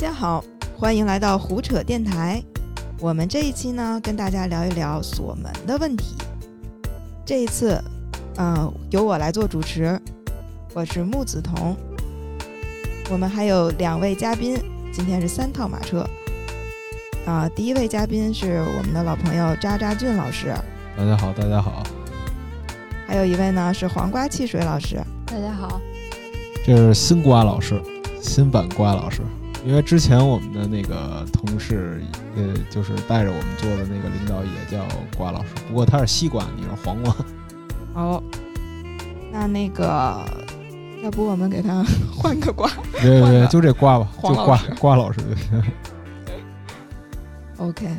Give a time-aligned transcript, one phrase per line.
[0.00, 0.44] 大家好，
[0.78, 2.40] 欢迎来到胡扯电台。
[3.00, 6.14] 我们这一期呢，跟大家聊一聊锁门的问题。
[7.26, 7.82] 这一次，
[8.36, 10.00] 嗯、由我来做主持，
[10.72, 11.76] 我是木子彤。
[13.10, 14.56] 我们还有两位嘉宾，
[14.92, 16.08] 今天是三套马车。
[17.26, 20.54] 啊、第一位嘉宾是我们的老朋友渣渣俊老师，
[20.96, 21.82] 大家好，大家好，
[23.04, 25.02] 还有一位呢是黄瓜汽水老师。
[25.26, 25.80] 大家好，
[26.64, 27.82] 这是新瓜老师，
[28.22, 29.22] 新版瓜老师。
[29.68, 32.02] 因为之前我们的那个同事，
[32.34, 34.82] 呃，就是带着我们做的那个领导也叫
[35.14, 37.14] 瓜老师，不过他是西瓜，你是黄瓜。
[37.92, 38.22] 哦，
[39.30, 40.24] 那那个，
[41.04, 41.84] 要不我们给他
[42.16, 45.62] 换个瓜对对对，就这瓜吧，就瓜瓜老师就行。
[47.58, 47.94] OK。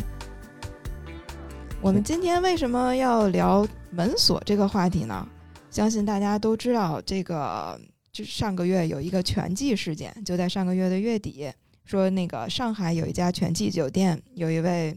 [1.81, 5.23] 我们今天为什么要聊门锁这个话题呢？
[5.69, 7.79] 相信大家都知道，这个
[8.11, 11.47] 就是上个月有一个拳击事件，就在上个月的月底，
[11.89, 14.95] 说那个上海有一家全季酒店，有一位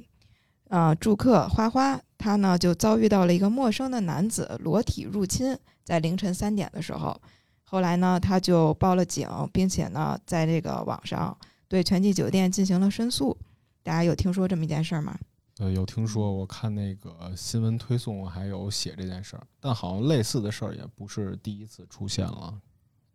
[0.69, 7.19] 呃住客花花，他呢就遭遇到了一个陌生的男子裸体入侵，在凌晨三点的时候，
[7.65, 11.35] 后来呢他就报了警，并且呢在这个网上
[11.67, 13.35] 对全季酒店进行了申诉。
[13.83, 15.19] 大家有听说这么一件事儿吗？
[15.61, 22.61] 呃，有听说，我看那个新闻推送还有写这件事儿，但好像类似的事儿也不是第一次出现了。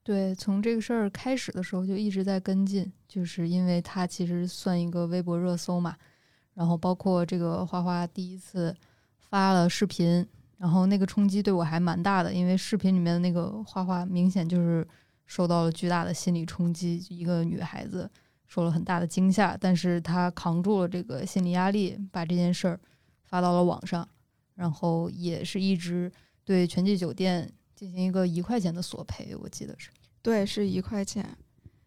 [0.08, 5.98] 对，从这个事儿开始的时候就一直在跟进，就是因为它其实算一个微博热搜嘛，
[6.54, 8.74] 然后包括这个花花第一次
[9.20, 10.26] 发了视频，
[10.58, 14.88] 然后那个冲击对我还蛮大的，因为视频里面的那个花花明显就是
[15.26, 18.10] 受到了巨大的心理冲击，一个女孩子
[18.46, 22.80] 受了很大的惊吓，但是她扛住了这个心理压力，把这件事儿
[23.26, 24.08] 发到了网上，
[24.56, 26.10] 然后也是一直
[26.46, 29.92] 对全季酒店进行一个一块钱的索赔，我记得是。
[30.24, 31.24] 对，是一块钱，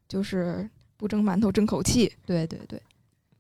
[0.09, 2.11] 就是不蒸馒头争口气。
[2.25, 2.81] 对对对，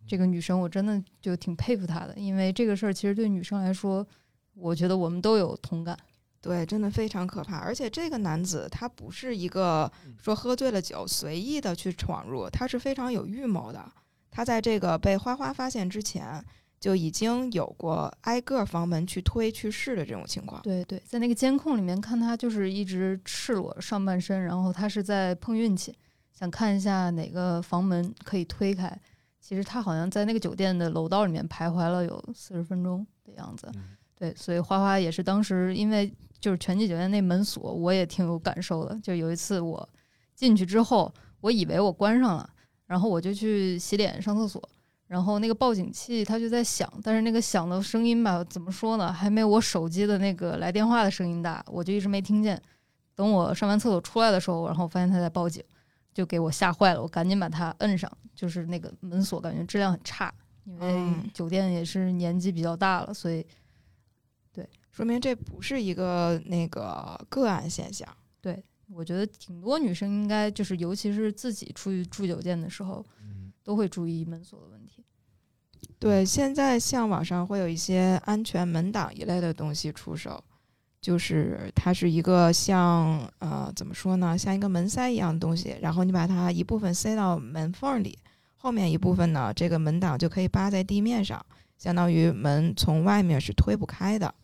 [0.04, 4.04] 这个女生我真的就挺佩服她的，因为这个事儿其实对女生来说，
[4.54, 5.96] 我觉得我们都有同感。
[6.40, 7.58] 对，真的非常可怕。
[7.58, 9.90] 而且这个男子他不是一个
[10.20, 13.92] 说喝醉了酒随意的去闯入，他是非常有预谋的。
[14.28, 16.44] 他在这个被花花发现之前，
[16.80, 20.60] 就已经有过挨个房门去推去试的这种情况。
[20.62, 25.94] 对对，在那个监控里面看他就是一直赤裸上半身，然后他是在碰运气，
[26.32, 28.98] 想看一下哪个房门可以推开。
[29.40, 33.70] 其实他好像在那个酒店的楼道里面徘徊了有四十分钟的样子。
[33.74, 38.94] 嗯对，所以花花也是当时因为就是全季酒店那门锁，我也挺有感受的。
[39.02, 39.88] 就有一次我
[40.34, 42.50] 进去之后，我以为我关上了，
[42.86, 44.62] 然后我就去洗脸上厕所，
[45.10, 52.62] 然后那个报警器它就在响，但是那个响的声音吧，怎么说呢，还没有我手机的那个来电话的声音大，我就一直没听见。
[53.16, 55.64] 等我上完厕所出来的时候，然后发现他在报警，
[56.14, 60.32] 就给我吓坏了，我赶紧把它摁上，就是那个门锁感觉质量很差，
[60.62, 63.44] 因为嗯酒店也是年纪比较大了，所以
[64.52, 68.08] 对说明这不是一个那个个案现象。
[68.40, 74.79] 对我觉得挺多女生应该就是，尤其是自己出去住酒店的时候，嗯都会注意门锁的问题。
[76.00, 80.42] 对，现在像网上会有一些安全门挡一类的东西出手，
[80.98, 88.18] 就是它是一个像呃怎么说呢，像一个门塞一样的东西，然后你把它一部分塞到门缝里，
[88.56, 91.44] 后面一部分呢，这个门挡就可以扒在地面上，
[91.76, 94.34] 相当于门从外面是推不开的。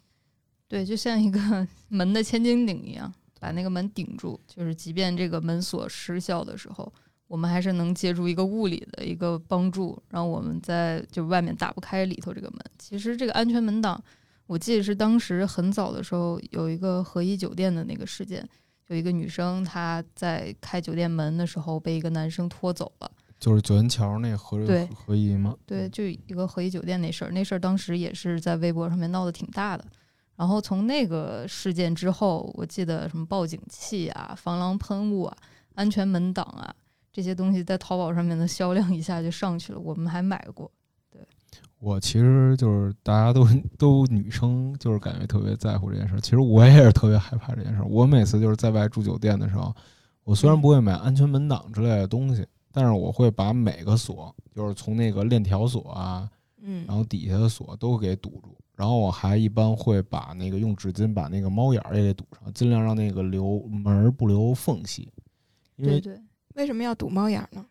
[0.69, 4.39] 对，就像一个 门的千斤顶一样，把那个门顶住。
[4.47, 6.93] 就是即便这个门锁失效的时候，
[7.29, 12.61] 我们还是能借助一个物理的一个帮助，让我们在就外面打不开里头这个门。
[12.79, 14.03] 其实这个安全门挡，
[14.47, 18.49] 我记得是当时很早的时候有一个合一酒店的那个事件，
[18.87, 23.11] 有一个女生她在开酒店门的时候被一个男生拖走了。
[23.39, 25.55] 就是九元桥那合对合一吗？
[25.67, 29.85] 对，就一个合一酒店那事儿，那事儿当时也是在微博上面闹得挺大的。
[30.37, 35.37] 然后从那个事件之后，我记得什么报警器啊、防狼喷雾啊、
[35.75, 36.75] 安全门挡啊
[37.17, 40.71] 这些东西，在淘宝上面的销量一下就上去了，我们还买过。
[41.11, 41.19] 对
[41.79, 43.49] 我其实就是大家都
[43.79, 46.21] 都女生，就是感觉特别在乎这件事儿。
[46.21, 47.87] 其实我也是特别害怕这件事儿。
[47.87, 49.75] 我每次就是在外住酒店的时候，
[50.25, 56.29] 我虽然不会买安全门挡之类的东西，但是我会把每个锁，就是从那个链条锁啊，
[56.61, 58.55] 嗯然后底下的锁都给堵住。
[58.75, 65.11] 然后我还一般会把那个用纸巾把那个猫眼儿也给堵上，尽量让那个留门儿不留缝隙，
[65.77, 65.99] 因为
[66.57, 67.65] 为什么要堵猫眼儿呢？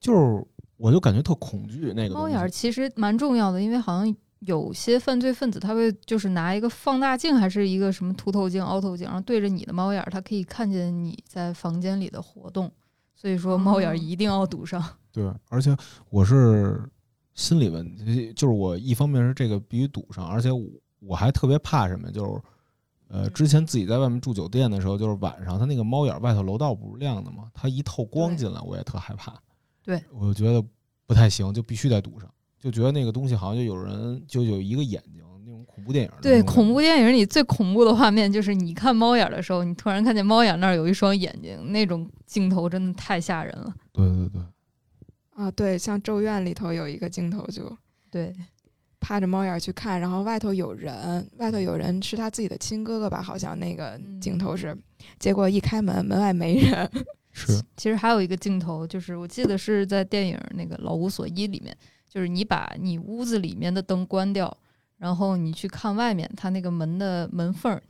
[0.00, 0.44] 就是
[0.76, 12.70] 我就感觉特恐惧那个猫眼儿其实蛮重要的，因为好像有些犯罪分子他会就是拿一个放大镜还是一个什么凸透镜、凹透镜，然后对着你的猫眼儿，他可以看见你在房间里的活动。
[13.16, 14.80] 所以说猫眼一定要堵上。
[15.10, 15.76] 对，而且
[16.08, 16.80] 我是
[17.34, 20.64] 心理问题，就是我一方面是这个必须堵上，而且我
[21.00, 22.40] 我还特别怕什么，就是
[23.08, 27.50] 呃，嗯之前自己在外面住酒店的时候，就是晚上它那个猫眼儿外头楼道不是亮的吗？
[27.54, 29.34] 它一透光进来，我也特害怕。
[29.82, 30.62] 对，我就觉得
[31.06, 32.28] 不太行，就必须得堵上，
[32.60, 43.74] 就觉得那个东西好像就有人就有一个眼睛，那种恐怖电影对，恐怖电影里最恐怖的画面就是你看猫眼儿的时候，你突然看见猫眼那儿有一双眼睛，那种镜头真的太吓人了。
[43.92, 44.42] 对对对，
[45.30, 47.74] 啊，对，像《咒怨》里头有一个镜头，就
[48.10, 48.34] 对，
[49.08, 53.22] 趴着猫眼儿去看，然后外头有人，外头有人是他自己的亲哥哥吧？
[53.22, 54.76] 好像那个嗯镜头是，
[55.18, 56.90] 结果一开门，门外没人。
[57.32, 61.74] 是其实还有一个镜头，就是我记得是在电影那个《老无所依》里面，
[62.06, 64.54] 就是你把你屋子里面的灯关掉，
[64.98, 67.82] 然后你去看外面，它那个门的门缝儿，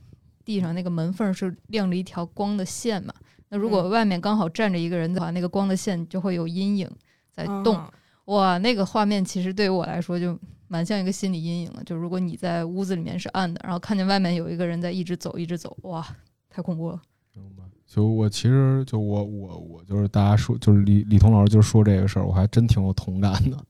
[0.45, 3.13] 地上那个门缝儿是亮着一条光的线嘛。
[3.49, 6.89] 那如果嗯外面刚好站着一个人的话，那个光的线就会有阴影
[7.33, 7.75] 在动。
[7.75, 7.93] 啊
[8.27, 10.39] 哇，那个画面其实对于我来说就
[10.69, 11.83] 蛮像一个心理阴影的。
[11.83, 16.07] 就如果你在屋子里面是暗的，然后看见外面有一个人在一直走，一直走，哇，
[16.49, 17.03] 太恐怖了。
[17.35, 17.65] 明白。
[17.87, 23.57] 就我其实就我我我就是大家说就是李李彤老师就说这个事儿，我还真挺有同感的。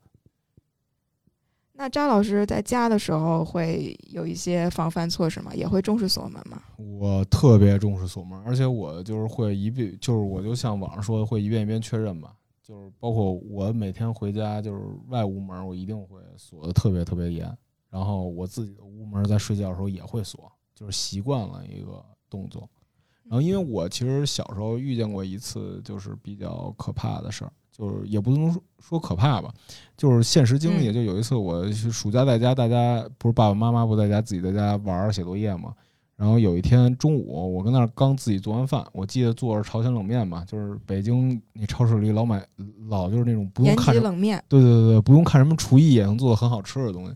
[1.81, 5.55] 那张老师在家的时候会有一些防范措施吗？
[5.55, 6.61] 也会重视锁门吗？
[6.77, 12.35] 我特别重视锁门，而且我就是会一遍，就是我就像网上说的，会一遍一遍确认吧。
[12.69, 17.51] 就是包括我每天回家，就是外屋门，我一定会锁的特别特别严。
[17.89, 22.69] 然后我自己的屋门在睡觉的时候也会锁，就是习惯了一个动作。
[23.25, 29.51] 然后因为我其实小时候遇见过一次，就是比较可怕的事儿，就是也不能说说可怕吧，
[29.97, 30.91] 就是现实经历。
[30.91, 35.75] 嗯就有一次我暑假在家，大家不是爸爸妈妈不在家，自己在家玩儿写作业嘛。
[36.19, 42.45] 然后有一天中午，我跟那儿刚自己做完饭，我记得做着朝鲜冷面嘛，就是北京那超市里老买
[42.89, 47.11] 老就是那种不用看什么，冷面，对对对对，不用看什么厨艺也能做的很好吃的东西。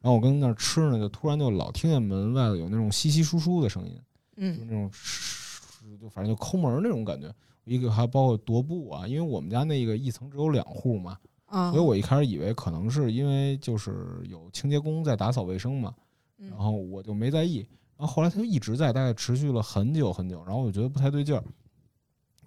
[0.00, 4.02] 然后我跟那儿吃呢，就突然就老听见门外头有那种稀稀疏疏的声音，就
[4.38, 7.32] 嗯那种哧就反正就抠门儿那种感觉。
[7.64, 11.16] 一个还包括踱步啊，因为我们家那个一层只有两户嘛，
[11.46, 15.94] 啊，所以我一开始以为可能是因为就是有清洁工在打扫卫生嘛，
[16.38, 17.64] 嗯然后我就没在意。
[17.98, 20.42] 然后后来他就一直在，大概持续了很久很久。
[20.44, 21.42] 然后我觉得不太对劲儿，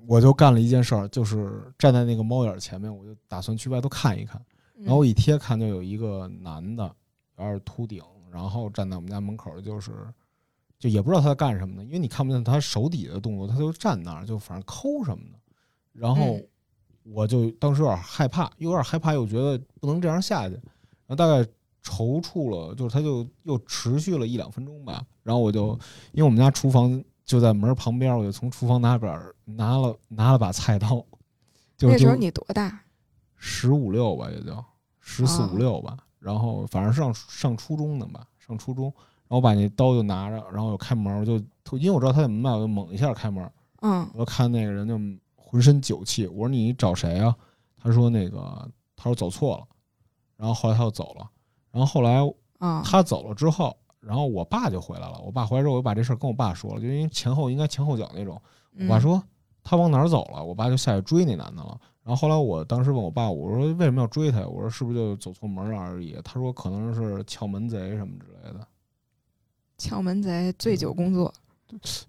[0.07, 4.42] 我就干了一件事儿，就是站在那个猫眼儿前面，我就打算去外头看一看。
[4.77, 6.83] 嗯然后我一贴看，就有一个男的，
[7.38, 8.01] 有点秃顶，
[8.31, 9.92] 然后站在我们家门口，就是
[10.80, 15.39] 就也不知道他在干什么呢，因为你看不见他手底下的动作，他就站那儿，就反正抠什么的。
[15.92, 16.47] 然后嗯
[17.04, 20.56] 我就当时有点害怕，又有点害怕，又觉得不能这样下去。
[20.56, 21.42] 然后大概
[21.83, 25.06] 踌躇了，就是他就又持续了一两分钟吧。
[25.23, 25.77] 然后我就
[26.12, 31.06] 因为我们家厨房就在门旁边，我就从厨房拿把拿了拿了把菜刀，
[31.77, 32.81] 就那时候你多大？
[33.35, 34.65] 十五六吧，也就
[35.00, 35.97] 十四啊五六吧。
[36.19, 38.85] 然后反正上上初中的吧，上初中。
[39.27, 41.38] 然后我把那刀就拿着，然后我开门，我就
[41.77, 43.50] 因为我知道他在门外，我就猛一下开门。
[43.81, 45.00] 嗯我就看那个人就
[45.35, 47.35] 浑身酒气，我说你找谁啊？
[47.81, 49.68] 他说那个他说走错了，
[50.38, 51.27] 然后后来他又走了，
[51.71, 52.19] 然后后来
[52.59, 55.19] 啊，他走了之后，然后我爸就回来了。
[55.24, 58.42] 我爸回来之后，我就把这事儿跟我爸说了，就因为前后应该前后脚那种。
[58.80, 59.23] 我爸嗯说
[59.64, 61.80] 他往哪儿走了，我爸就下去追那男的了。
[62.04, 64.47] 然后后来我当时问我爸，我说为什么要追他呀？
[64.47, 66.18] 我说是不是就走错门了而已？
[66.23, 68.68] 他说可能是撬门贼什么之类的。
[69.78, 71.31] 撬门贼醉酒工作。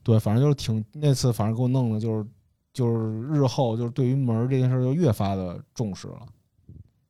[0.03, 2.27] 对，反正就是挺那次，反正给我弄的就是
[2.73, 6.27] 就是日后就是对于门这件事儿就越发的重视了，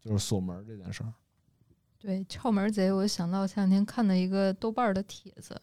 [0.00, 1.12] 就是锁门儿这件事儿。
[2.02, 5.56] 对，撬门贼，我想到前两天看的一个豆瓣的帖子，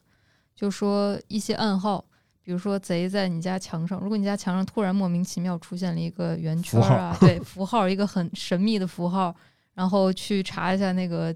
[0.56, 2.04] 就说一些暗号，
[2.42, 9.36] 比如说贼在你家墙上，如果你家墙上突然莫名其妙出现了一个圆圈啊， 对，符号一个很神秘的符号，
[9.74, 11.36] 然后去查一下那个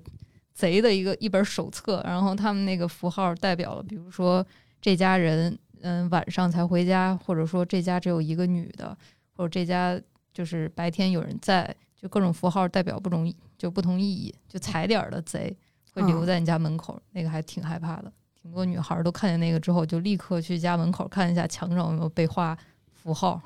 [0.54, 4.46] 贼的一个一本手册，然后他们那个符号代表了，比如说
[4.80, 8.98] 这家人嗯晚上才回家，或者说这家只有一个女的，
[9.36, 10.00] 或者这家
[10.34, 15.58] 就是白天有人在，就各种符号代表不同就不同意义，就踩点儿的贼
[15.94, 18.12] 会留嗯在你家门口，那个还挺害怕的。
[18.36, 22.58] 挺多女孩儿都看见那个之后，就立刻去家门口看一下墙上有没有被画
[22.92, 23.42] 符号。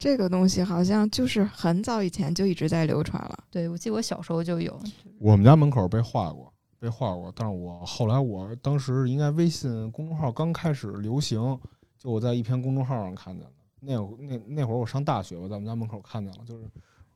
[0.00, 3.44] 这个东西好像就是很早以前就一直在流传了。
[3.52, 4.76] 对我记得我小时候就有，
[5.20, 11.56] 我们家门口被画过，被画过，但是我后来我当时应该微信公众号刚开始流行，
[11.96, 13.52] 就我在一篇公众号上看见的。
[13.84, 16.64] 那那那会儿我上大学，我在我们家门口看见了，就是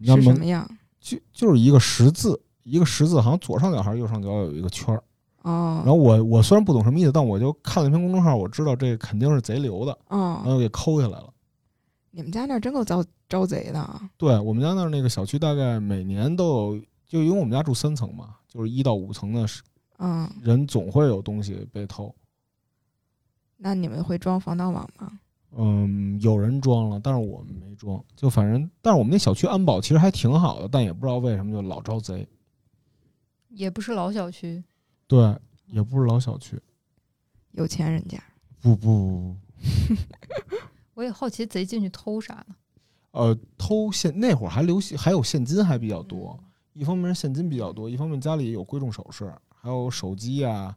[0.04, 0.68] 是什么样？
[1.00, 5.02] 就就是一个十字，一个十字，好像左上角还是右上角有一个圈儿。
[5.42, 11.32] 哦，然后我我虽然不懂什么意思，但我就看了一篇公众号，我知道这肯定是贼留的，然哦，后给抠下来了。
[12.10, 14.10] 你们家那儿真够招招贼的啊！
[14.16, 19.46] 对我们家那儿那个小区，大概每年都有，就因为我们家住三层嘛，就是一到五层的
[19.98, 22.12] 嗯，人总会有东西被偷。
[23.56, 25.12] 那你们会装防盗网吗？
[25.58, 28.02] 嗯，有人装了，但是我们没装。
[28.14, 32.26] 就反正，但是我们那小区安保其实还挺好的，但也不知道为什么就老招贼。
[33.48, 34.62] 也不是老小区，
[35.06, 35.34] 对，
[35.68, 36.60] 也不是老小区。
[37.52, 38.22] 有钱人家，
[38.60, 39.36] 不不不不，
[40.92, 42.54] 我也好奇贼进去偷啥呢？
[43.12, 46.38] 呃，偷现那会儿还流行，还有现金还比较多。
[46.74, 50.76] 一方面是现金比较多，一方面家里有贵重首饰，还有手机啊，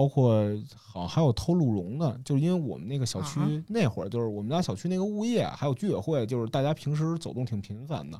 [0.00, 0.42] 包括
[0.74, 8.18] 好还有偷鹿茸的，就是因为我们那个小区、啊那会儿就是我们家小区那个物业还有居委会，就是大家平时走动挺频繁的，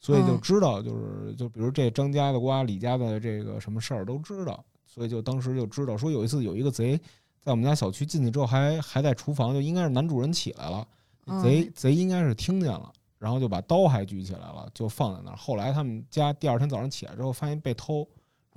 [0.00, 6.98] 所以就嗯知道就是就比如这张家的瓜李家的这个什么事儿都知道，所以就当时就知道说有一次有一个贼
[7.42, 10.88] 在我们家小区进去之后还还在厨房，就应该是男主人起来了，
[11.26, 12.90] 嗯贼贼应该是听见了。
[13.18, 15.36] 然后就把刀还举起来了，就放在那儿。
[15.36, 18.08] 后来他们家第二天早上起来之后，发现被偷，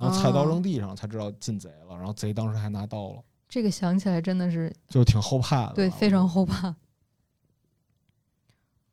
[0.02, 1.96] 然后菜刀哦扔地上，才知道进贼了。
[1.96, 5.74] 然后贼当时还拿刀了，这个想起来真的是就挺后怕的。
[5.74, 6.74] 对，非常后怕。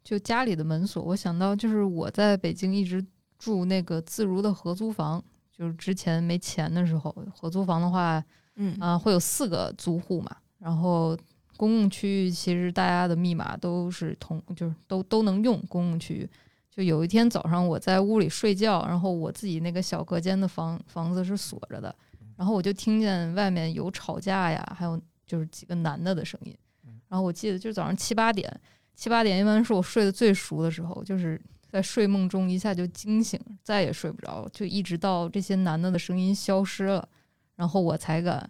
[0.03, 3.05] 就家里的门锁，我想到就是我在北京一直
[3.37, 8.23] 住那个自如的合租房，就是之前没钱的时候，合租房的话
[8.55, 11.17] 嗯啊、会有四个租户嘛，然后
[11.55, 16.29] 公共区域其实大家的密码都是同，就是都都能用公共区域。
[16.69, 21.93] 就有一天早上我在屋里睡觉，然后我自己那个小隔间的房房子是锁着的，
[22.37, 26.55] 然后我就听见外面有吵架呀，还有就是几个男的的声音。
[27.07, 28.49] 然后我记得就是早上七八点，
[28.95, 37.09] 七八点一般是我睡得最熟的时候，就是在睡梦中一下就惊醒，再也睡不着，就一直到这些男的的声音消失了，
[37.55, 38.47] 然后我才敢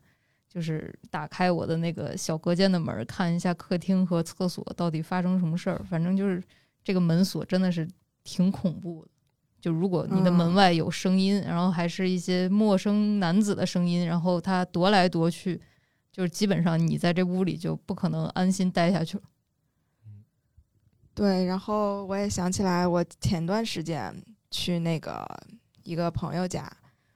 [0.47, 5.81] 就是打开我的那个小隔间的门，看一下客厅和厕所到底发生什么事儿。
[5.89, 6.43] 反正就是
[6.83, 7.87] 这个门锁真的是
[8.29, 9.09] 挺恐怖的。
[9.59, 15.59] 就如果你的门嗯外有声音，然后还是一些陌生男子的声音，然后他踱来踱去，
[16.11, 19.23] 就是基本上你在这屋里就不可能安心待下去了。
[21.15, 24.15] 对，然后我也想起来，我前段时间
[24.51, 25.25] 去那个
[25.83, 26.71] 一个朋友家，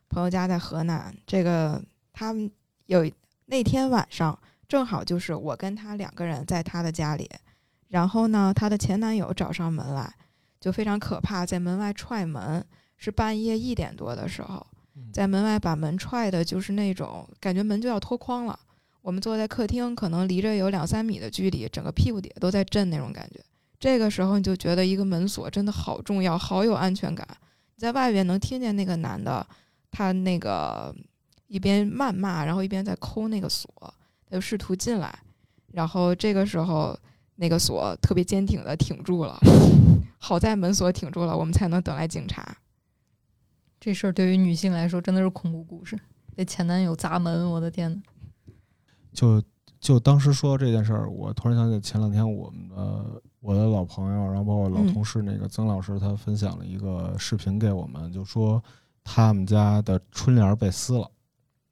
[0.09, 2.51] 朋友家在河南，这个他们
[2.87, 3.09] 有
[3.45, 7.29] 那天晚上正好就是我跟他两个人在他的家里，
[7.87, 10.13] 然后呢，她的前男友找上门来，
[10.63, 12.65] 就非常可怕，在门外踹门，
[12.95, 14.65] 是半夜一点多的时候，
[15.11, 18.57] 在门外把门踹的，就是那种感觉门就要脱框了。
[19.01, 23.41] 我们坐在客厅，可能离着有两三米的距离，整个屁股底下都在震那种感觉。
[23.77, 27.27] 这个时候你就觉得一个门锁真的好重要，好有安全感。
[27.75, 29.45] 你在外边能听见那个男的，
[29.91, 30.95] 他那个
[31.47, 33.69] 一边谩骂，然后一边在抠那个锁，
[34.29, 35.13] 他就试图进来。
[35.73, 36.97] 然后这个时候，
[37.35, 39.37] 那个锁特别坚挺的挺住了，
[40.25, 42.55] 好在门锁挺住了，我们才能等来警察。
[43.77, 45.99] 这事儿对于女性来说真的是恐怖故事，
[46.33, 48.01] 被前男友砸门，我的天呐。
[49.11, 49.43] 就
[49.81, 58.63] 就当时说到这件事儿，我突然想起前两天我们的我的老朋友，然后包括老嗯同事那个曾老师，他分享了一个视频给我们，就说
[59.03, 61.11] 他们家的春联儿被撕了，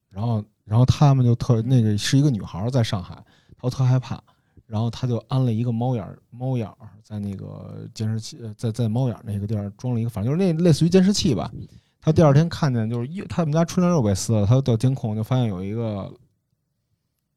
[0.10, 3.24] 然后然后他们就特那个是一个女孩儿在上海，
[3.58, 4.22] 她特害怕，
[4.66, 11.52] 然后她就安了一个猫眼儿猫眼儿在那个监视器，呃在在猫眼儿那个地儿装了一个，反正就是那类似于监视器吧。
[12.00, 16.10] 他第二天看见就是又他们家春联又被撕了，他就调监控就发现有一个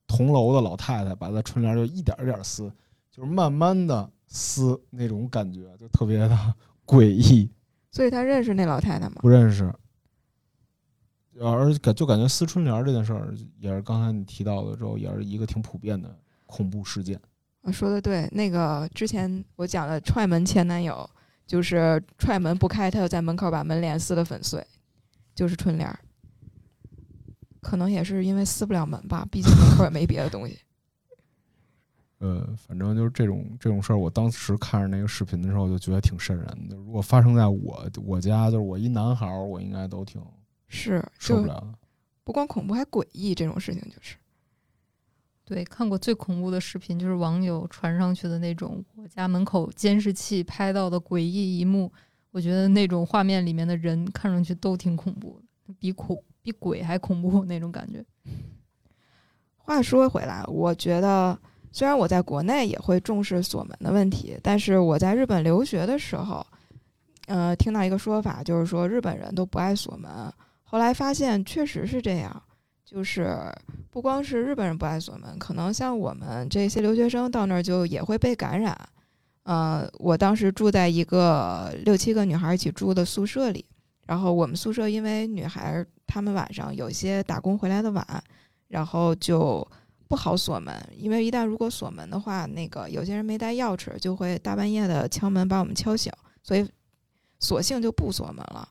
[0.06, 2.70] 同楼的老太太把他春联儿就一点儿一点儿撕，
[3.10, 6.54] 就是慢慢的撕那种感觉，就特别的
[6.86, 7.50] 诡异。
[7.90, 9.16] 所以他认识那老太太吗？
[9.22, 9.74] 不认识，
[11.40, 16.16] 而感就感觉撕春联儿这件事儿，也是刚才你提到的之后，也是一个挺普遍的
[16.46, 17.20] 恐怖事件。
[17.64, 21.08] 啊，说的对，那个之前我讲的踹门前男友，
[21.46, 24.64] 就是踹门不开，他就在门口把门帘撕得粉碎，
[25.34, 25.98] 就是春联儿。
[27.62, 30.58] 可能也是因为撕不了门吧，毕竟门口也没别的东西。
[32.20, 36.76] 呃，反正就是这种这种事儿，我当时看着那个视频的时候，就觉得挺瘆人的。
[36.76, 40.22] 如果发生在我我家，就是我一男孩儿，我应该都挺
[40.68, 41.74] 是，受不了的。
[42.24, 44.16] 不光恐怖，还诡异，这种事情就是。
[45.44, 51.92] 对，看过最恐怖的视频就是网友传上去的那种我家门口监视器拍到的诡异一幕，
[52.30, 58.04] 我觉得那种画面里面的人看上去都挺恐怖的，比恐比鬼还恐怖那种感觉。
[59.56, 61.38] 话说回来，我觉得
[61.72, 66.46] 虽然我在国内也会重视锁门的问题，但是我在日本留学的时候，
[67.26, 70.10] 呃，听到一个说法，就是说日本人都不爱锁门。
[70.62, 72.42] 后来发现确实是这样，
[72.84, 73.36] 就是
[73.90, 78.76] 不光是日本人不爱锁门，可能像我们这些留学生到那儿就也会被感染。
[79.44, 83.64] 呃，我当时住在一个六七个女孩一起住的宿舍里，
[84.06, 88.24] 然后我们宿舍因为女孩她们晚上有些打工回来的晚，
[88.68, 89.66] 然后就
[90.08, 96.12] 不好锁门，因为一旦如果锁门的话，那个有些人没带钥匙，就会大半夜的敲门把我们敲醒，
[96.42, 96.66] 所以
[97.38, 98.68] 索性就不锁门了。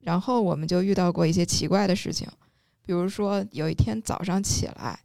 [0.00, 2.26] 然后我们就遇到过一些奇怪的事情，
[2.84, 4.98] 比如说有一天早上起来，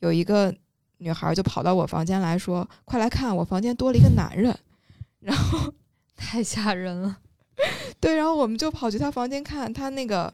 [0.00, 0.54] 有一个
[0.98, 4.56] 女孩就跑到我房间来说：“快来看，我房间多了一个男人。
[5.20, 5.72] ”然后
[6.16, 7.18] 太吓人了。
[8.00, 10.32] 对，然后我们就跑去她房间看，她那个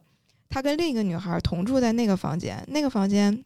[0.48, 3.44] 她跟另一个女孩同住在那个房间，那个房间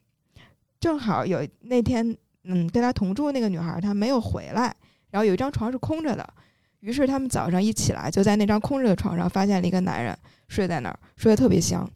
[0.78, 4.74] 正好有那天，嗯，跟她同住那个女孩她没有回来，
[5.10, 6.34] 然后有一张床是空着的，
[6.80, 10.16] 于是他们早上一起来，就在那张空着的床上发现了一个男人
[10.48, 11.88] 睡在那儿，睡得特别香。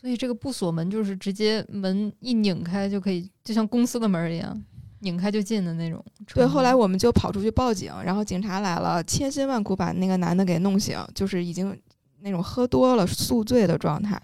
[0.00, 4.56] 所以这个不锁门就是直接门一拧开就可以，就像公司的门儿一样，
[5.00, 6.00] 拧开就进的那种。
[6.32, 11.76] 对，后来我们就跑出去报警，然后警察来了，千辛万苦把那个男的给弄醒，就是已经
[12.20, 14.22] 那种喝多了宿醉的状态。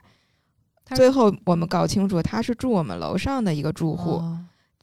[0.94, 4.12] 最后我们搞清楚，他是住我们楼上的一个住户。
[4.12, 4.38] 哦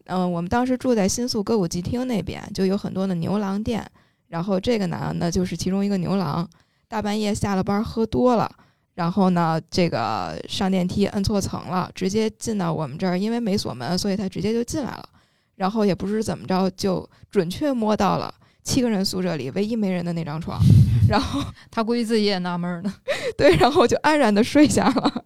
[0.05, 3.89] 嗯、我们当时住在新宿歌舞伎厅那边，就有很多的牛郎店。
[4.27, 6.45] 然后这个男的就是其中一个牛郎，
[6.89, 8.51] 大半夜下了班喝多了，
[9.01, 15.09] 然后呢，这个上电梯摁错层了，直接进到我们这儿，因为没锁门，所以他直接就进来了。
[15.55, 18.31] 然后也不知怎么着，就准确摸到了
[18.61, 20.61] 七个人宿舍里唯一没人的那张床，
[21.09, 21.41] 然后
[21.71, 22.93] 他估计自己也纳闷儿呢。
[23.35, 25.25] 对，然后就安然的睡下了。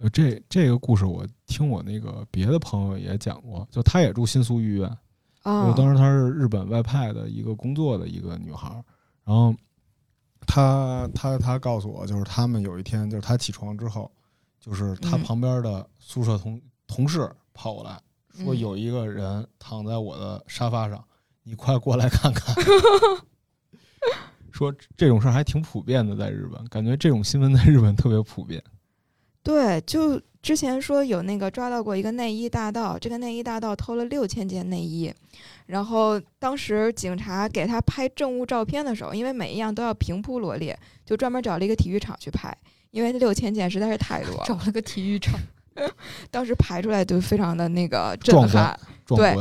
[0.00, 4.96] 呃，这这个故事我听我那个别的朋友也讲过，就他也住新宿御苑，
[5.44, 8.84] 啊就当时她是日本外派的一个工作的一个女孩儿，
[9.24, 9.54] 然后
[10.46, 14.10] 她她她告诉我，就是他们有一天，就是他起床之后，
[14.60, 18.00] 就是她嗯旁边的宿舍同、同事跑过来
[18.32, 21.04] 说嗯有一个人躺在我的沙发上，
[21.42, 22.54] 你快过来看看。
[24.52, 28.62] 说这种事儿还挺普遍的，在日本，感觉这种新闻在日本特别普遍。
[29.42, 35.12] 对，就之前说有那个抓到过一个内衣大盗，这个内衣大盗偷了六千件内衣，
[35.66, 42.56] 然后当时警察给他拍证物照片的时候，因为每一样都要平铺罗列，就专门找了一个体育场去拍，
[42.92, 45.36] 因为六千件实在是太多 了，找了个体育场，
[46.30, 48.78] 当时排出来就非常的那个震撼。
[49.08, 49.34] 对，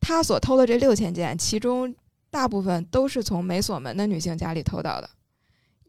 [0.00, 1.94] 他所偷的这六千件，其中
[2.30, 5.10] 大部分都是从没锁门的女性家里偷到的。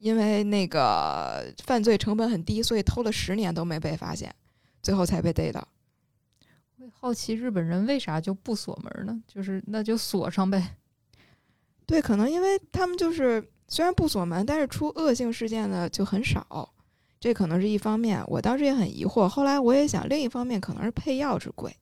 [0.01, 4.33] 因为那个犯罪成本很低，所以偷了十年都没被发现，
[4.81, 5.67] 最后才被逮到。
[6.77, 9.21] 我好奇日本人为啥就不锁门呢？
[9.27, 10.77] 就是那就锁上呗。
[11.85, 16.73] 对，可能因为他们就是虽然不锁门，但是出恶性事件的就很少，
[17.19, 18.23] 这可能是一方面。
[18.27, 21.75] 我当时也很疑惑，后来我也想，另一方面可能是配钥匙贵。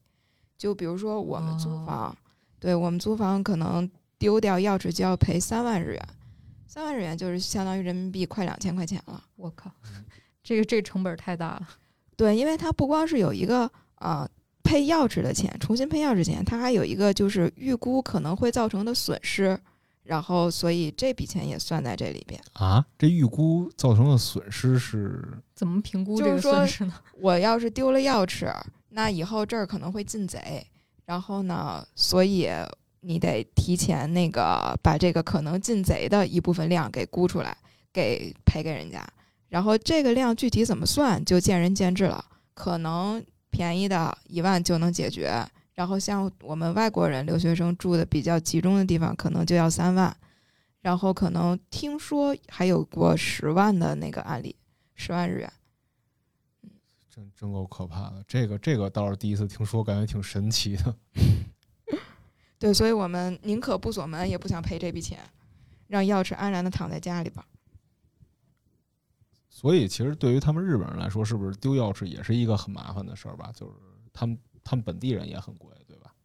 [0.58, 2.18] 就比如说我们租哦房，
[2.60, 6.10] 对我们租房可能丢掉钥匙就要赔三万日元，
[6.68, 9.24] 三万日元就是相当于人民币快两千块钱了。
[9.38, 9.72] 我靠，
[10.44, 11.70] 这个这个成本太大了。
[12.20, 13.62] 对，因为它不光是有一个
[13.96, 14.30] 啊、呃
[14.62, 19.58] 配钥匙的钱，重新配钥匙钱，它还有一个就是预估可能会造成的损失，
[20.04, 22.40] 然后所以这笔钱也算在这里边。
[22.54, 26.94] 啊，这预估造成的损失是怎么评估这个损失呢？
[27.22, 28.54] 我要是丢了钥匙，
[28.90, 30.68] 那以后这儿可能会进贼，
[31.06, 32.50] 然后呢，所以
[33.00, 37.58] 你得提前那个把这个可能进贼的一部分量给估出来，
[37.92, 39.08] 给赔给人家。
[39.50, 42.24] 然后这个量具体怎么算，就见仁见智了。
[42.54, 50.16] 可能便宜的一万就能解决，然后像我们外国人留学生住的比较集中的地方，可能就要三万。
[50.82, 54.56] 然后可能听说还有过十万的那个案例，
[54.96, 55.52] 十万日元。
[57.10, 58.24] 真真够可怕的。
[58.28, 60.96] 这个这个倒是第一次听说，感觉挺神奇的。
[62.60, 65.20] 对，所以我们宁可不锁门，也不想赔这笔钱，
[65.88, 67.46] 让钥匙安然的躺在家里吧。
[69.60, 73.52] 所以其实对于他们日本人来说，是不是丢钥匙也是一个很麻烦的事儿吧？
[73.54, 73.74] 就是
[74.14, 76.16] 他们他们本地人也很贵，对吧？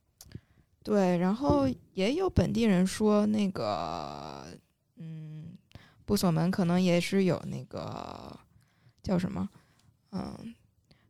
[0.85, 4.47] 对，然后也有本地人说，那个，
[4.99, 5.47] 嗯，
[6.05, 8.39] 不锁门可能也是有那个
[9.03, 9.49] 叫什么，
[10.13, 10.55] 嗯，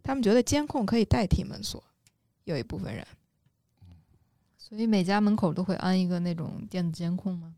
[0.02, 1.84] 他们觉得监控可以代替门锁，
[2.44, 3.06] 有一部分人。
[4.56, 7.54] 所以每家门口都会安一个那种电子监控吗？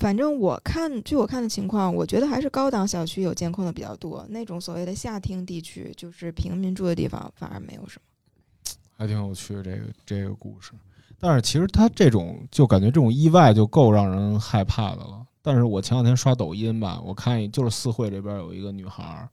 [0.00, 8.74] 反正我看，据我看的情况，我觉得还是高档小区有监控的比较多，那种所谓的下厅地区，就是平民住的地方，反而没有什么。
[8.96, 10.72] 还挺有趣的这个这个故事。
[11.18, 15.26] 但是其实他这种就感觉这种意外就够让人害怕的了。
[15.42, 19.28] 但是我前两天刷抖音吧，我看就是四惠这边有一个女孩儿，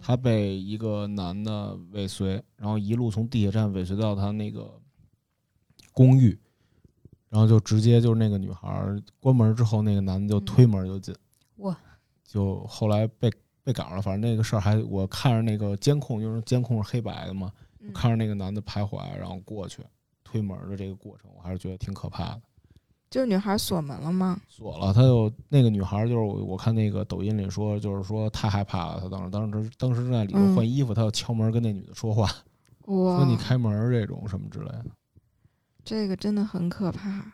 [0.00, 4.72] 她被一个男的尾随，然后一路从地铁站尾随到她那个
[5.92, 6.38] 公寓，
[7.32, 11.14] 然后就直接就是那个女孩儿关门之后，那个男的就嗯推门就进，
[11.56, 11.74] 哇！
[12.22, 13.32] 就后来被
[13.64, 17.50] 被赶上了，反正那个事儿还我看着那个监控，因为监控是黑白的嘛，
[17.94, 19.82] 看着那个男的徘徊，然后过去
[20.22, 22.42] 推门的这个过程，我还是觉得挺可怕的。
[23.08, 24.38] 就是女孩锁门了吗？
[24.46, 32.26] 锁了，她就那个女孩儿就是我我看那个抖音里说，就是说太害怕了，她当时当时当时正在里头嗯换衣服，她就敲门跟那女的说话，
[32.86, 34.86] 说你开门儿这种什么之类的。
[35.84, 37.32] 这个真的很可怕。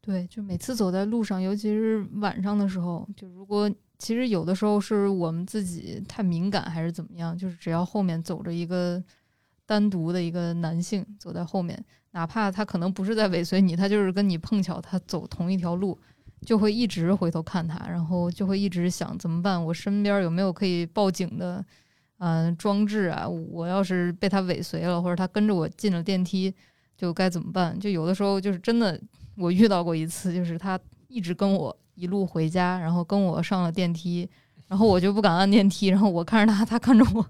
[0.00, 9.00] 对，就每次走在路上，尤其是晚上的时候，就如果其实有的时候是我们自己太敏感还是怎么样，就是只要后面走着一个
[9.64, 15.96] 单独的一个男性走在后面，哪怕他可能不是在尾随你，他就是跟你碰巧他走同一条路，
[16.44, 19.64] 就会一直回头看他，然后就会一直想怎么办？
[19.64, 21.64] 我身边有没有可以报警的
[22.18, 23.28] 嗯、装置啊？
[23.28, 26.52] 我要是被他尾随了，或者他跟着我进了电梯，
[27.02, 27.76] 就该怎么办？
[27.80, 28.98] 就有的时候就是真的。
[29.34, 34.28] 我遇到过一次，就是他一直跟我一路回家，然后跟我上了电梯，
[34.68, 37.26] 然后我就不敢按电梯，然后我看着他，他看着我，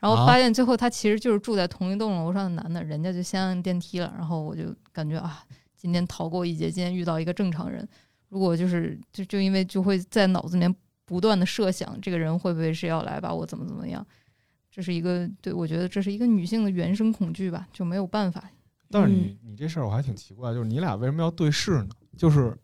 [0.00, 5.44] 然后发现最后他其实就是住在同一栋楼上的男的，人家就先按电梯了，然后我就感觉啊，
[5.76, 7.88] 今天逃过一劫，今天遇到一个正常人。
[8.30, 14.04] 如果就是就就因为就会在脑子里面不断的设想，这个人会不会是要来把我怎么怎么样？
[14.72, 18.50] 这是一个对我觉得这是一个女性的原生恐惧吧，就没有办法。
[18.90, 21.88] 但是嗯你你这事儿我还挺奇怪，就是你俩为什么要对视呢？
[22.16, 22.56] 就是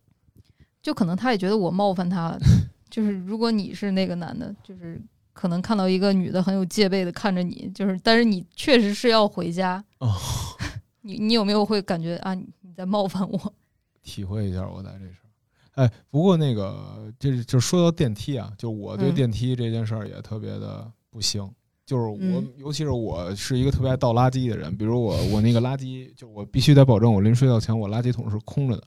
[0.82, 2.38] 就可能他也觉得我冒犯他了，
[2.90, 5.00] 就是如果你是那个男的，就是
[5.32, 10.14] 可能看到一个女的很有戒备的看着你，就是但是你确实是要回家，哦，
[11.02, 13.54] 你你有没有会感觉啊你你在冒犯我？
[14.02, 15.26] 体会一下我在这事儿。
[15.74, 21.48] 哎，不过那个这就说到电梯啊，就我对嗯电梯这件事儿也特别的不行。
[21.90, 28.82] 就是我，嗯尤其是我是一个特别爱倒垃圾的人，比如我我那个垃圾，就我必须得保证我临睡觉前我垃圾桶是空着的。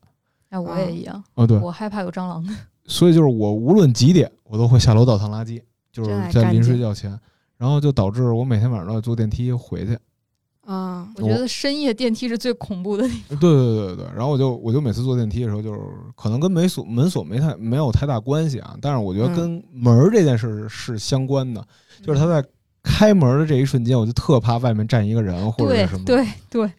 [0.48, 2.42] 哎，我也一样，哦，对，我害怕有蟑螂。
[2.86, 5.62] 所以就是我无论几点，我都会下楼倒趟垃圾，
[5.92, 7.20] 就是在临睡觉前，
[7.58, 10.00] 然后就导致我每天晚上都要坐电梯回去。
[10.66, 13.38] 啊，我觉得深夜电梯是最恐怖的地方。
[13.38, 15.80] 对对对对对，然后我就我就每次坐电梯的时候，就是
[16.16, 21.62] 可能跟门锁门锁没太没有太大关系啊，但是我觉得嗯跟门儿这件事是相关的，
[22.02, 22.42] 就是他在
[22.84, 26.72] 开门的这一瞬间，我就特怕外面站一个人或者什么，对对，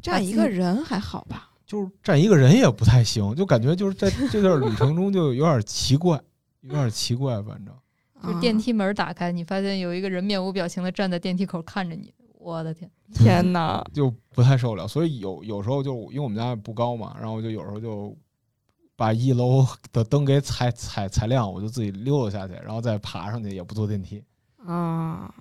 [0.00, 1.50] 站一个人还好吧？
[1.66, 6.20] 就是站一个人也不太行，就感觉就是在这段旅程中就有点奇怪，
[6.60, 7.74] 有点奇怪，反正
[8.22, 12.88] 就是电梯门打开，你发现有一个人面无表情的站在电梯口看着你，我的天！
[12.88, 13.84] 啊天哪！
[13.92, 18.16] 就不太受得了，所以有有时候就因为我们家不高嘛，然后我就有时候就
[18.94, 24.22] 把一楼的灯给踩踩踩亮，我就自己溜达下去，然后再爬上去，也不坐电梯。
[24.66, 25.32] 啊，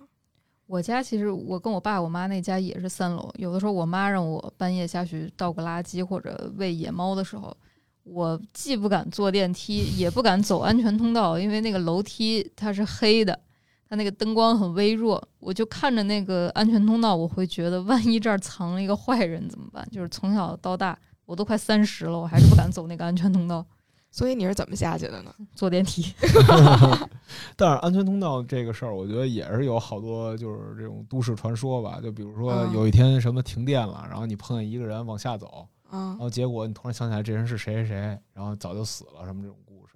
[0.68, 7.56] 我家其实我跟我爸我妈那家也是三楼，有的时候我妈让我半夜下去倒个垃圾或者喂野猫的时候，
[8.04, 13.40] 我既不敢坐电梯，也不敢走安全通道，因为那个楼梯它是黑的，
[13.88, 19.88] 它那个灯光很微弱，我就看着那个安全通道，我会觉得万一这儿藏了一个坏人怎么办？
[19.90, 23.66] 就是从小到大，我都快三十了，我还是不敢走那个安全通道，
[24.14, 25.34] 所以你是怎么下去的呢？
[25.56, 26.14] 坐电梯。
[27.58, 39.96] 但是安全通道这个事儿，我觉得也是有好多就是这种都市传说吧，就比如说嗯有一天什么停电了，然后你碰见一个人往下走，啊然后结果你突然想起来这人是谁谁谁，然后早就死了，什么这种故事。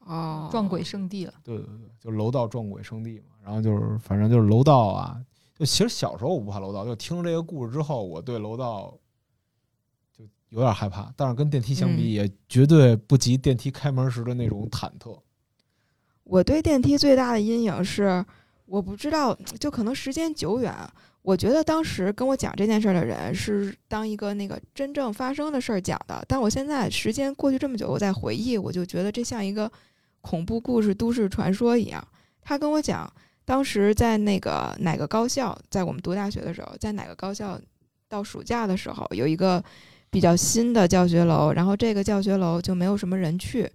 [0.00, 1.32] 哦，撞鬼圣地了。
[1.44, 3.26] 对对对，就楼道撞鬼圣地嘛。
[3.44, 5.16] 然后就是反正就是楼道啊，
[5.56, 9.01] 就其实小时候我不怕楼道，就听了这个故事之后，我对楼道就
[10.52, 11.12] 有点害怕。
[11.16, 15.18] 但是跟电梯相比，嗯也绝对不及电梯开门时的那种忐忑。
[16.24, 18.24] 我对电梯最大的阴影是，
[18.66, 20.72] 我不知道，就可能时间久远。
[21.22, 29.70] 我觉得当时跟我讲这件事儿的人是当一个那个真正发生的事儿讲的，但我现在时间过去这么久，我在回忆，我就觉得这像一个
[30.20, 32.04] 恐怖故事、都市传说一样。
[32.40, 33.08] 他跟我讲，
[33.44, 37.60] 当时在那个哪个高校，在我们读大学的时候，在哪个高校
[38.08, 39.62] 到暑假的时候，有一个
[40.12, 43.68] 比较新的教学楼，然后这个教学楼就没有什么人去。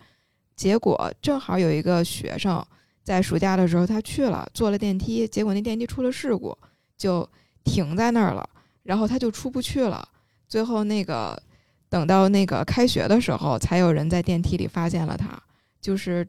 [0.56, 2.64] 结果正好有一个学生
[3.04, 6.56] 在暑假的时候他去了，坐了电梯，结果那电梯出了事故，
[6.96, 7.28] 就
[7.64, 8.48] 停在那儿了，
[8.84, 10.08] 然后他就出不去了。
[10.48, 11.42] 最后那个
[11.90, 15.42] 等到那个开学的时候，才有人在电梯里发现了他，
[15.82, 16.24] 就是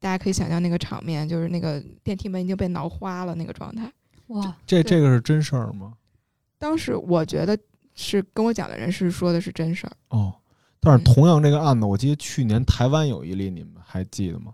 [0.00, 3.92] 大家可以想象那个场面，就是那个电梯门已经被挠花了那个状态。
[4.28, 5.92] 哇，这这个是真事儿吗？
[6.58, 7.58] 当时我觉得
[7.94, 10.34] 是跟我讲的人是说的是真事儿，哦，
[10.80, 14.52] 但是嗯同样这个案子，我记得去年台湾有一例，你们还记得吗？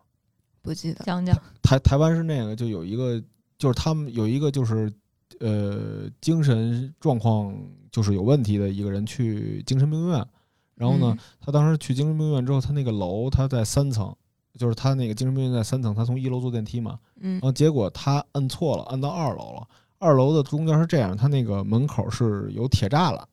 [0.60, 1.04] 不记得。
[1.04, 1.34] 讲讲。
[1.62, 3.18] 台台湾是那个，就有一个，
[3.58, 4.92] 就是他们有一个就是
[5.38, 7.56] 呃精神状况
[7.90, 10.26] 就是有问题的一个人去精神病院，
[10.74, 14.14] 然后呢嗯，他当时去精神病院之后，他那个楼他在三层，
[14.58, 19.66] 就是他那个精神病院在三层，他从一楼坐电梯嘛，嗯然后结果他摁错了，摁到二楼了。
[20.00, 23.28] 二楼的中间是这样，它那个门口是有铁栅栏，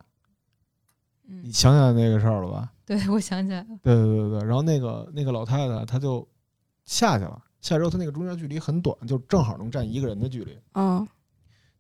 [1.24, 2.72] 你嗯想起来那个事儿了吧？
[2.86, 4.40] 对，我想起来了，对对对对。
[4.48, 6.28] 然后那个那个老太太她就
[6.86, 10.58] 下去了，下去之后她那个中间距离很短，就正好能站一个人的距离。
[10.74, 11.08] 哦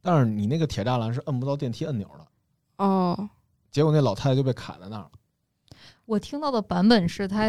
[0.01, 2.25] 但是你那个铁栅栏是摁不到电梯按钮的，
[2.77, 3.29] 哦
[3.69, 5.11] 结果那老太太就被卡在那儿了。
[6.05, 7.45] 我听到的版本是他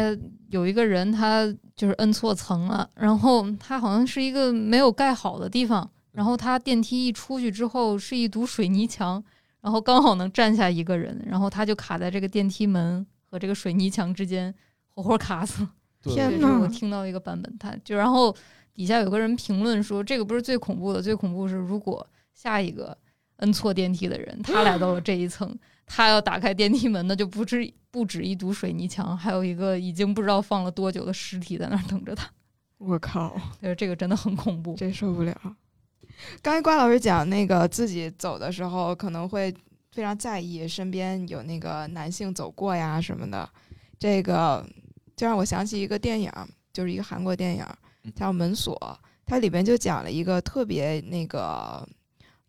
[0.49, 9.23] 有一个人，他就是摁错层了，然后他好像是一个没有盖好的地方，然后他电梯一出去之后是一堵水泥墙，
[9.61, 14.53] 然后刚好能站下一个人，然后他就卡在这个电梯门和这个水泥墙之间，
[14.95, 15.69] 活活卡死了。
[16.01, 18.35] 天呐我听到一个版本，他就然后
[18.73, 22.97] 底下有个人评论说，这个不是最恐怖的，最恐怖是如果下一个
[23.37, 25.53] 摁错电梯的人，他来到了这一层，
[25.85, 32.29] 他要打开电梯门，那就不止不止一堵水泥墙，还有一个已经不知道放了多久的尸体在那儿等着他。
[32.77, 34.73] 我靠，就是这个真的很恐怖。
[34.75, 35.35] 真受不了。
[36.41, 39.53] 刚才瓜老师讲那个自己走的时候可能会
[39.91, 43.49] 非常在意身边有那个男性走过呀什么的，
[43.97, 44.65] 这个
[45.15, 46.31] 就让我想起一个电影，
[46.71, 47.65] 就是一个韩国电影
[48.15, 48.75] 叫《门锁》，
[49.25, 51.87] 它里边就讲了一个特别那个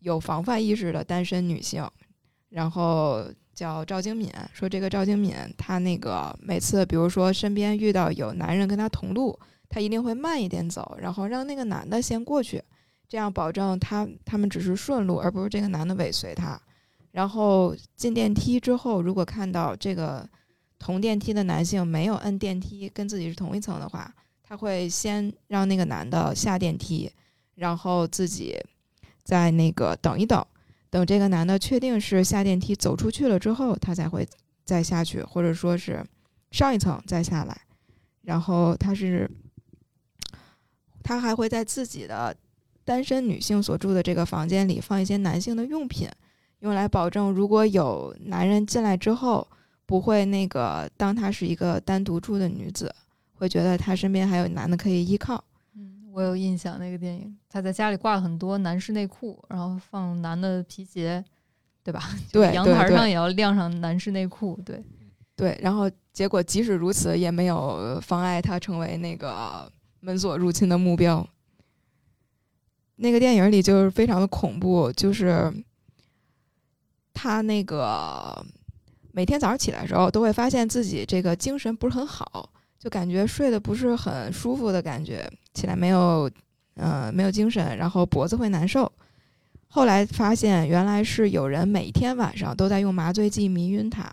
[0.01, 1.87] 有防范意识的单身女性，
[2.51, 12.63] 然后叫赵晶敏，说这个赵晶敏她那个每次比如说身边遇到有男人跟她同路，她一定会慢一点走，然后让那个男的先过去，
[13.11, 16.59] 这样保证他他们只是顺路，而不是这个男的尾随她。
[17.11, 20.25] 然后进电梯之后，如果看到这个
[20.79, 27.11] 同电梯的男性没有摁电梯，跟自己是同一层的话，他会先让那个男的下电梯，
[27.57, 28.57] 然后自己
[29.25, 30.47] 在那个等一等，
[30.89, 34.25] 等这个男的确定是下电梯走出去了之后，他才会
[34.65, 36.07] 再下去，或者说是
[36.53, 37.61] 上一层再下来。
[38.23, 39.29] 然后他是，
[41.03, 42.37] 他还会在自己的
[42.91, 46.09] 单身女性所住的这个房间里放一些男性的用品，
[46.59, 49.47] 用来保证如果有男人进来之后，
[49.87, 52.93] 不会那个当她是一个单独住的女子，
[53.35, 55.45] 会觉得她身边还有男的可以依靠。
[55.77, 61.25] 嗯，我有印象那个电影，她在家里挂了很多男士内裤，然后放男的皮鞋，
[61.85, 62.03] 对吧？
[62.33, 64.83] 对阳台上也要晾上男士内裤，对。
[65.37, 71.25] 对，然后结果即使如此，也没有妨碍他成为那个门锁入侵的目标。
[73.03, 75.51] 那个电影里就是非常的恐怖，就是
[77.15, 78.45] 他那个
[79.13, 86.31] 每天早上起来的时候，都会发现自己这个精神不是很好，就感觉睡得不是很舒服的感觉，起来没有
[86.75, 88.91] 呃没有精神，然后脖子会难受。
[89.69, 94.07] 后来发现原来是有人每天晚上都在用麻醉剂迷晕他。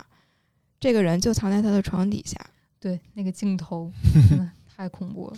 [0.80, 2.40] 这个人就藏在他的床底下，
[2.80, 3.92] 对，那个镜头
[4.30, 5.38] 真的太恐怖了。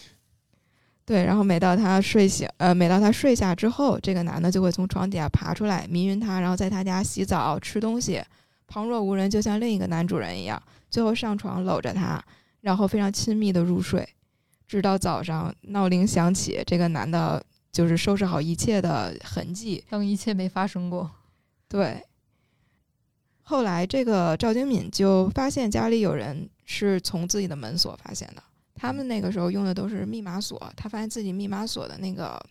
[1.09, 8.23] 对，然后每到他睡醒，呃，每到他睡下之后，这个男的就会从床底下爬出来迷晕他，然后在他家洗澡、吃东西，
[8.67, 10.61] 旁若无人，就像另一个男主人一样。
[10.91, 12.23] 最后上床搂着他，
[12.61, 14.07] 然后非常亲密的入睡，
[14.67, 21.09] 直到早上闹铃响起，这个男的就是收拾好一切的痕迹，当一切没发生过。
[21.67, 22.03] 对。
[23.41, 28.43] 后来，这个赵晶敏就发现家里有人是从自己的门锁发现的。
[28.79, 32.41] 他们那个时候用的都是密码锁，他发现自己密码锁的那个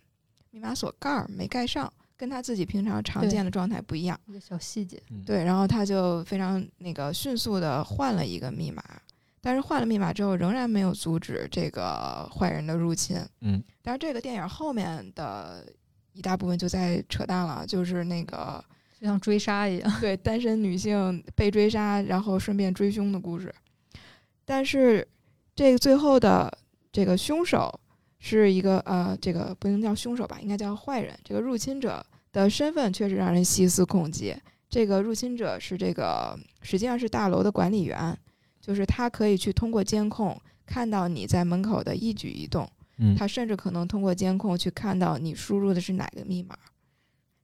[0.50, 4.20] 密码锁盖儿没盖上，跟他自己平常常见的状态不一样。
[4.26, 8.82] 一个小细节，嗯，对，然后他就非常那个迅速的换了一个密码，
[9.40, 13.16] 但是换了密码之后，仍然没有阻止这个坏人的入侵。
[13.40, 15.66] 嗯，但是这个电影后面的
[16.12, 18.62] 一大部分就在扯淡了，就是那个。
[19.00, 19.88] 就像追杀一样。
[20.00, 23.54] 对单身女性被追杀，然后顺便追凶的故事。
[24.44, 25.06] 但是
[25.59, 26.57] 这个最后的
[26.92, 27.81] 这个凶手
[28.21, 31.18] 是一个呃，这个不能叫凶手吧，应该叫坏人。
[31.25, 34.33] 这个入侵者的身份确实让人细思恐极。
[34.71, 38.16] 这个入侵者是这个实际上是大楼的管理员，
[38.61, 42.71] 就是他可以去通过监控看到你在门口的一举一动。
[42.99, 46.57] 嗯，他甚至可能通过监控去看到你输入的是哪个密码，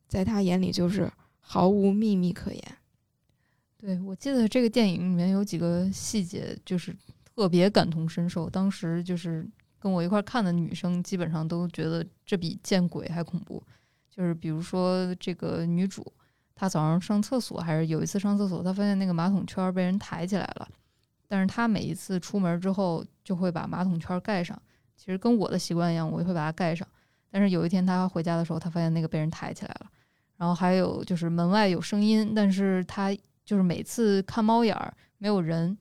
[0.07, 2.63] 在他眼里就是毫无秘密可言。
[3.77, 6.95] 对，我记得这个电影里面有几个细节，就是
[7.35, 8.49] 特别感同身受。
[8.49, 9.47] 当时就是
[9.79, 13.63] 跟我一块看的女生，基本上都觉得这比见鬼还恐怖。
[14.11, 16.07] 就是比如说这个女主，
[16.55, 20.69] 她早上上厕所，还是有一次上厕所，她发现那个马桶圈被人抬起来了，
[21.27, 24.57] 但是她每一次出门之后就会把马桶圈盖上。
[24.97, 26.87] 其实跟我的习惯一样，我也会把它盖上。
[27.29, 29.91] 但是有一天她回家的时候，她发现那个被人抬起来了。
[30.37, 33.13] 然后还有就是门外有声音，但是她
[33.45, 35.77] 就是每次看猫眼儿没有人，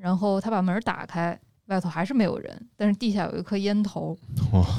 [0.00, 4.16] 然后他把门打开，外头还是没有人，但是地下有一颗烟头。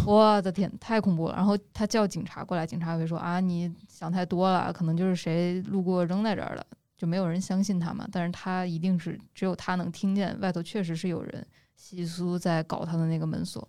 [0.06, 1.36] 我的天，太恐怖了！
[1.36, 6.66] 然后他叫警察过来，警察会说啊，你想太多了，可能就是谁路过扔在这儿了，
[6.98, 8.08] 就没有人相信他嘛。
[8.12, 13.66] 但是他一定是只有他能听见，外头确实是有人稀疏在搞他的那个门锁。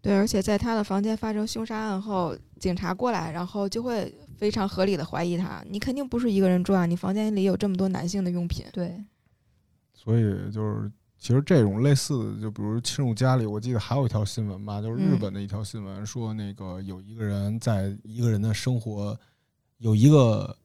[0.00, 8.64] 对，而且在他的房间发生凶杀案后，警察过来，然后就会非常合理的怀疑他，你肯定不是一个人住啊，你房间里有这么多男性的用品。
[8.72, 9.04] 对，
[9.92, 10.22] 所以
[10.52, 19.18] 就是，其实这种类似的，就比如侵入家里，我记得还有一条新闻吧，就是日嗯本的一条新闻，说那个有一个人在一个人的生活，
[19.78, 20.56] 有一个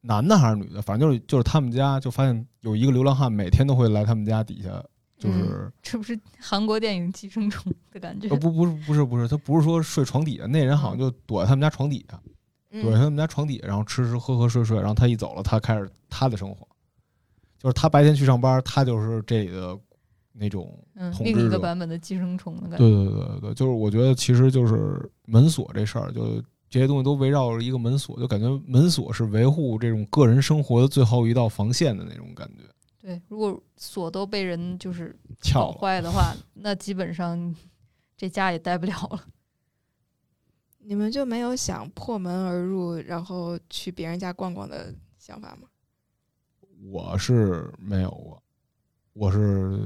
[0.00, 4.84] 男的还是女的，反正就是就是他们家就发现有一个流浪汉每天都会来他们家底下，
[5.16, 8.36] 就是、 这不是韩国电影《寄生虫》的感觉呃？
[8.36, 12.20] 不不是不是不是，他不是说睡床底下，那人好像就躲在他们家床底下，
[12.80, 16.66] 躲在他嗯，们家床底下，然后吃吃喝喝睡睡，然后他一走了，他开始他的生活，
[17.58, 19.78] 就是他白天去上班，他就是这里的
[20.32, 21.58] 那种嗯，另一个。
[21.58, 22.78] 版本的寄生虫的感觉。
[22.78, 32.64] 对对对对对，就是我觉得其实就是门锁这事儿，就这些东西都围绕着一个门锁，就感觉门锁是维护这种个人生活的最后一道防线的那种感觉。
[33.02, 35.14] 对，如果锁都被人就是
[35.52, 37.54] 搞撬，坏的话，那基本上
[38.16, 39.20] 这家也待不了了。
[40.84, 45.68] 你们就没有想破门而入，然后去别人家逛逛的想法吗？
[46.90, 48.42] 我是没有过，
[49.12, 49.78] 我是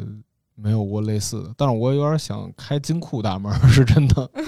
[0.54, 4.30] 没有过类似的，但是我有点想开金库大门， 是真的。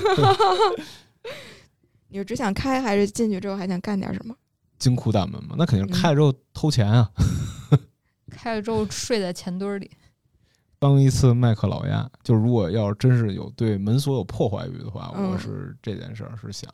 [2.09, 4.35] 你是只想开，还是进去之后还想干点什么？
[4.79, 7.11] 金库大门嘛，那肯定开了之后偷钱啊。
[8.31, 9.91] 开了之后睡在钱堆儿里，
[10.79, 16.71] 当一次麦克老鸭，就如果要是真是有对门锁有破坏欲的话，嗯我是这件事儿是想。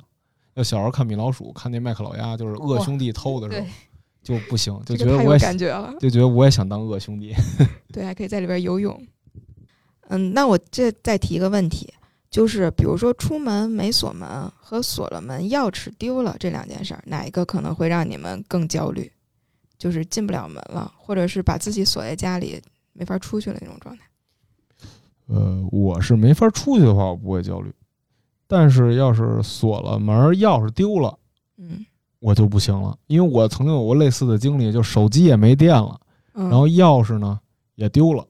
[0.55, 3.71] 要小时候看米老鼠，看那麦克老鸭就是恶兄弟偷的时候对，
[4.23, 5.95] 就不行， 就这个太有觉得我也感觉了。
[5.99, 7.35] 就觉得我也想当恶兄弟。
[7.93, 9.01] 对，还可以在里边游泳。
[10.09, 11.93] 嗯，那我这再提一个问题，
[12.31, 14.29] 就是比如说出门没锁门
[14.61, 19.11] 和锁了门钥匙丢了这两件事儿，哪一个可能会让你们更焦虑？
[19.77, 22.63] 就是进不了门了，或者是把自己锁在家里
[22.95, 24.03] 没法出去了那种状态。
[25.27, 27.71] 呃，我是没法出去的话，我不会焦虑。
[28.47, 31.19] 但是要是锁了门儿，钥匙丢了，
[31.59, 31.85] 嗯
[32.21, 36.01] 我就不行了，因为我曾经有过类似的经历，就手机也没电了，
[36.33, 37.39] 嗯，然后钥匙呢
[37.75, 38.27] 也丢了，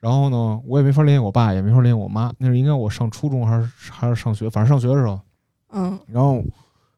[0.00, 2.32] 然后呢我也没法联系我爸，也没法联系我妈。
[2.38, 5.20] 那是应该我上初中还是还是上学，反正上学的时候，
[5.70, 6.42] 嗯然后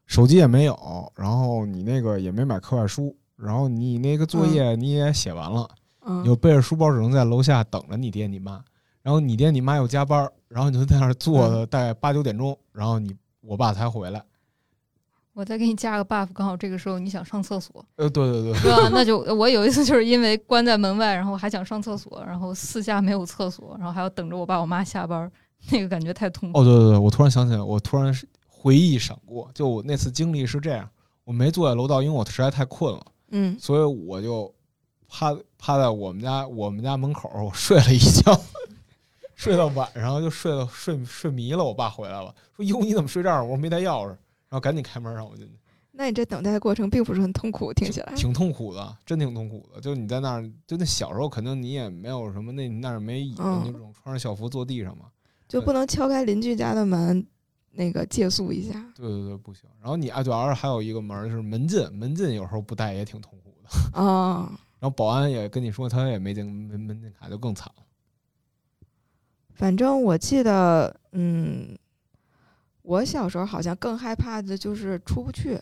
[0.06, 8.62] 手机也没有，然后你那个也没买课外书，然后你那个作业你也写完了，嗯你就背着书包只能在楼下等着你爹你妈，
[9.02, 14.22] 然后你爹你妈又加班，然后你就在那儿坐的大概八九点钟，然后你我爸才回来。
[15.32, 18.88] 我再给你加个 buff，刚好这个时候你想上厕所，呃，对对对，对吧？
[18.94, 25.28] 那就我有一次就是因为关在门外，然后还想上厕所，然后四下没有厕所，然后还要等着我爸我妈下班，
[25.72, 26.60] 那个感觉太痛苦。
[26.60, 28.14] 哦对对对，我突然想起来，我突然
[28.46, 30.88] 回忆闪过，就我那次经历是这样，
[31.24, 34.54] 我没坐在楼道，因为我实在太困了，嗯所以我就
[35.16, 38.40] 趴趴在我们家我们家门口，我睡了一觉，
[39.36, 41.62] 睡到晚上就睡到睡睡迷了。
[41.62, 44.08] 我爸回来了，说：“哟，你怎么睡这儿？”我说：“没带钥匙。”
[44.50, 45.52] 然后赶紧开门让我进去，
[45.92, 48.12] 那你这等待的过程并不是很痛苦，听起来。
[48.16, 49.80] 挺痛苦的，真挺痛苦的。
[49.80, 55.04] 就你在那儿，就那小时候肯定你也没有什么，那那儿没椅子，嗯那种穿着校服坐地上嘛。
[55.46, 57.24] 就不能敲开邻居家的门，
[57.70, 58.84] 那个借宿一下。
[58.96, 59.70] 对对对，不行。
[59.80, 64.00] 然后你啊，主要是还有一个门就是门禁，门禁有时候不带也挺痛苦的。
[64.00, 64.52] 啊、
[64.84, 67.82] 然后保安也跟你说他也没进门门禁卡，就更惨了。
[69.54, 71.74] 反正我记得，嗯，
[72.82, 75.58] 我小时候好像更害怕的就是出不去，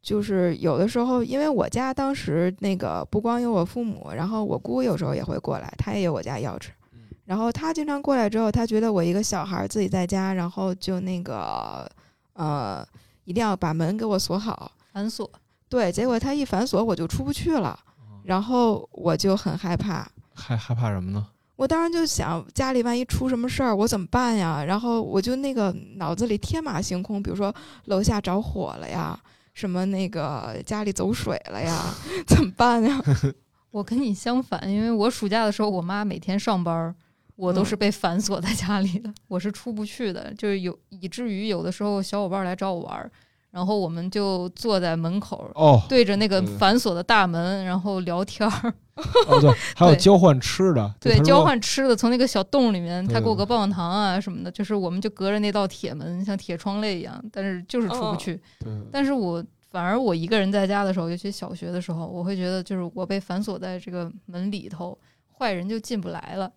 [0.00, 11.86] 就是有的时候，因为我家当时那个不光有我父母，然后我姑有时候也会过来，她也有我家钥匙嗯，然后她经常过来之后，她觉得我一个小孩儿自己在家，然后就那个
[12.32, 12.82] 呃，
[13.24, 14.72] 一定要把门给我锁好。
[14.90, 15.30] 反锁，
[15.68, 17.78] 对，结果她一反锁，我就出不去了，
[18.24, 20.08] 然后我就很害怕。
[20.34, 21.24] 害害怕什么呢？
[21.56, 24.64] 我当时就想，家里万一出什么事儿，我怎么办呀？
[24.64, 27.54] 然后我就那个脑子里天马行空，比如说
[27.84, 29.16] 楼下着火了呀，
[29.54, 31.94] 什么那个家里走水了呀，
[32.26, 33.00] 怎么办呀？
[33.70, 36.94] 我跟你相反，因为我暑假的时候，我妈每天上班儿，
[37.36, 43.10] 我都嗯是被反锁在家里的，我是出不去的，就是有以至于有的时候小伙伴来找我玩儿，
[43.54, 45.48] 然后我们就坐在门口。
[45.54, 48.74] 哦对着那个嗯反锁的大门，然后聊天儿，
[49.28, 58.40] 哦，对，还有交换吃的，就对，交换吃的，从那个小洞里面，他给我个棒棒糖啊什么的，就是我们就隔着那道铁门，像铁窗泪一样，但是就是出不哦去。
[58.58, 64.98] 对但是我反而我一个人在家的时候，尤其小学的时候，我会觉得就是我被反锁在这个门里头，
[65.38, 66.50] 坏人就进不来了。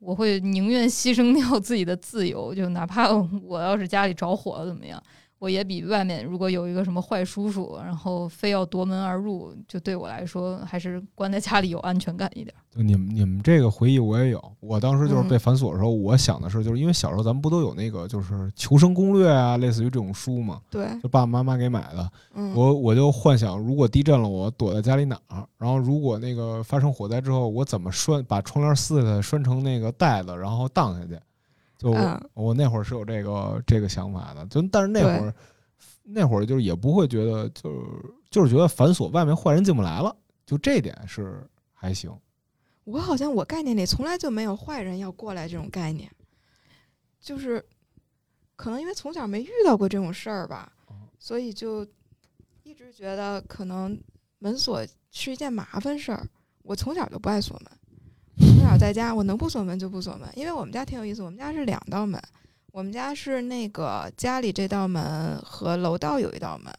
[0.00, 3.08] 我会宁愿牺牲掉自己的自由，就哪怕
[3.42, 5.02] 我要是家里着火了怎么样，
[5.38, 12.54] 我也比外面如果有一个什么坏叔叔，然后非要夺门而入，就对我来说还是关在家里有安全感一点。
[12.70, 25.46] 就你们你们这个回忆我也有，我当时就是被反锁的时候，我想的是，就是因为小时候咱们不都有那个就是求生攻略啊，类似于这种书嘛，对，就爸爸妈妈给买的，嗯，我我就幻想，如果地震了，我躲在家里哪儿？
[25.58, 31.18] 然后如果那个发生火灾之后，我怎么拴把窗帘撕下来拴成那个带子，然后荡下去？
[31.84, 35.34] 就我,、嗯我那会儿是有这个这个想法的，就但是那会儿
[36.02, 40.16] 那会儿就是也不会觉得，就是就是觉得反锁外面坏人进不来了，
[40.46, 42.10] 就这点是还行。
[42.84, 46.10] 我好像我概念里从来就没有坏人要过来这种概念，
[47.20, 47.62] 就是
[48.56, 51.86] 可能因为从小没遇到过这种事儿吧哦，所以就
[52.62, 53.98] 一直觉得可能
[54.38, 56.26] 门锁是一件麻烦事儿。
[56.62, 57.70] 我从小就不爱锁门，
[58.38, 62.20] 从小在家我能不锁门就不锁门，因为我们家挺有意思，我们家是两道门，
[62.72, 66.72] 我们家是那个家里这道门和楼道有一道门。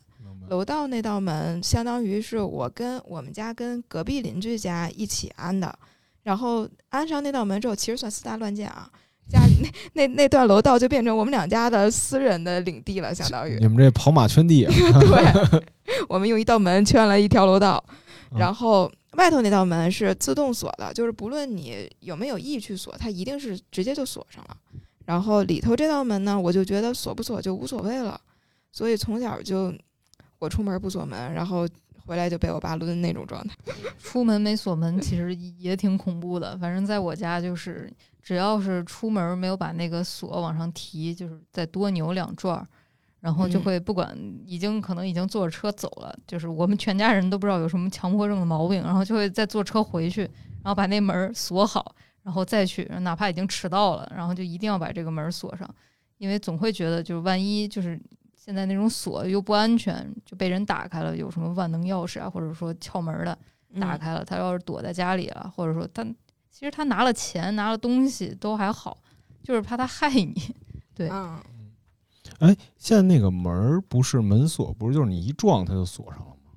[0.48, 5.74] 楼道那道门相当于是我跟我们家跟隔壁邻居家一起安的，
[6.22, 8.88] 然后安上那道门之后，其实算私搭乱建啊。
[9.28, 14.70] 家里那那那段楼道就变成我们两家的私人的领地了，相当于你们这跑马圈地啊，
[15.02, 15.64] 对，
[16.08, 17.84] 我们用一道门圈了一条楼道，
[18.30, 24.58] 嗯然后外头那道门是自动锁的，就是不论你有没有意去锁，它一定是直接就锁上了。
[25.06, 28.20] 然后里头这道门呢，我就觉得锁不锁就无所谓了，
[28.72, 29.74] 所以从小就
[30.40, 31.68] 我出门不锁门，然后
[32.06, 33.56] 回来就被我爸抡那种状态。
[34.02, 36.58] 出门没锁门，其实也挺恐怖的。
[36.58, 37.92] 反正在我家就是，
[38.22, 42.68] 只要是出门没有把那个锁往上提，就是再多扭两转儿，
[43.26, 44.16] 然后就嗯会不管
[44.46, 55.68] 已经可能已经坐着车走了，就是我们全家人都不知道有什么强迫症的毛病，然后就会再坐车回去，然后把那门锁好，然后再去，哪怕已经迟到了，然后就一定要把这个门锁上，
[56.20, 58.00] 因为总会觉得就是万一就是。
[58.38, 63.36] 现在那种锁又不安全，就被人打开了，有什么万能钥匙啊，或者说撬门的，
[63.82, 66.04] 打嗯开了，他要是躲在家里了，或者说他
[66.52, 69.00] 其实他拿了钱拿了东西都还好，
[69.42, 70.36] 就是怕他害你。
[70.94, 71.40] 对嗯，
[72.40, 76.52] 哎，现在那个门儿不是门锁，不是就是你一撞它就锁上了吗？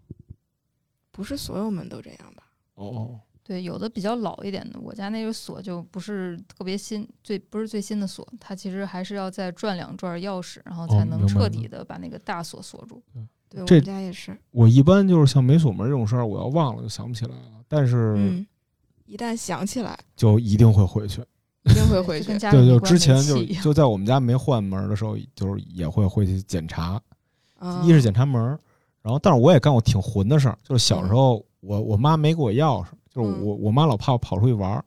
[1.10, 2.42] 不是所有门都这样吧？
[2.74, 13.02] 哦哦，对，有的比较老一点的，我家那个锁就不是特别新，最不是最新的锁，它其实还是要再转两转钥匙，然后才能彻底的把那个大锁锁住。
[13.48, 14.36] 对，我这们家也是。
[14.50, 18.46] 我一般就是像没锁门这种事儿，我要忘了就想不起来了，但是嗯，
[19.06, 21.24] 一旦想起来，就一定会回去。
[21.68, 22.38] 一定会回去就跟。
[22.38, 27.00] 家对，就之前就 就在我们家没换门的时候，就是也会回去检查，
[27.58, 28.58] 啊一是检查门儿，
[29.02, 34.82] 然后但是我也干过挺混的事儿，就是小时候我我妈没给我钥匙，就是嗯我我妈老怕我跑出去玩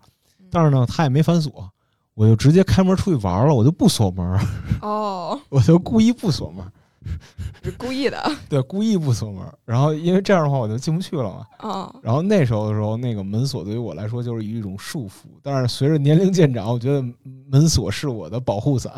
[0.50, 1.70] 但是呢她也没反锁，
[2.14, 4.40] 我就直接开门出去玩儿了，我就不锁门儿，
[4.82, 6.72] 哦， 我就故意不锁门儿，
[7.64, 8.32] 是故意的。
[8.48, 11.46] 对，故意不锁门，然后因为这样的话我就进不去了嘛。
[11.60, 17.04] 哦，然后那时候的时候，那个门锁对于我来说就是一种束缚，但是随着年龄渐长，我觉得
[17.48, 18.94] 门锁是我的保护伞。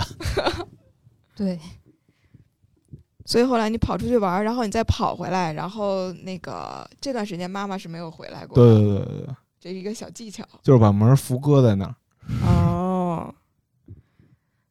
[1.36, 1.60] 对，
[3.26, 8.56] 所以后来你跑出去玩，然后你再跑回来，然后那个这段时间妈妈是没有回来过。
[8.56, 10.44] 对对对对对，这是一个小技巧。
[10.62, 11.96] 就是把门扶搁在那儿。
[12.46, 12.63] 哦，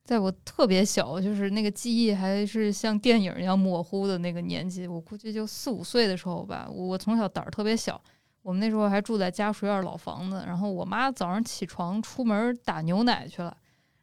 [0.04, 6.68] 在我特别小，就是那个记忆还是像电影一样模糊的那个年纪，我估计就四五岁的时候吧。
[6.68, 8.00] 我从小胆儿特别小，
[8.42, 13.56] 我们那时候还住在家属院老房子，然后我妈早上起床出门打牛奶去了，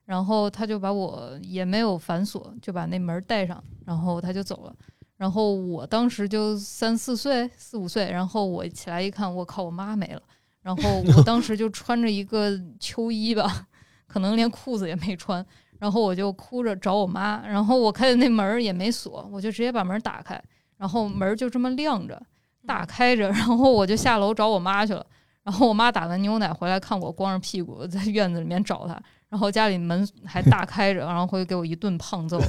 [0.06, 4.76] 然后她就把我也没有反锁，就把那门带上，然后她就走了。
[5.18, 10.22] 然后我当时就三四岁、四五岁，然后我起来一看，我靠，我妈没了。
[10.62, 13.68] 然后我当时就穿着一个秋衣吧，
[14.08, 15.46] 可能连裤子也没穿，
[15.80, 20.42] 然后我就哭着找我妈，然后我看见那门也没锁，我就直接把门打开，
[20.78, 22.22] 然后门就这么亮着，
[22.68, 25.06] 大开着，然后我就下楼找我妈去了。
[25.42, 32.40] 然后我妈打完牛奶回来，看我光着屁股在院子里面找她，然后家里门还大开着，然后回去给我一顿胖揍，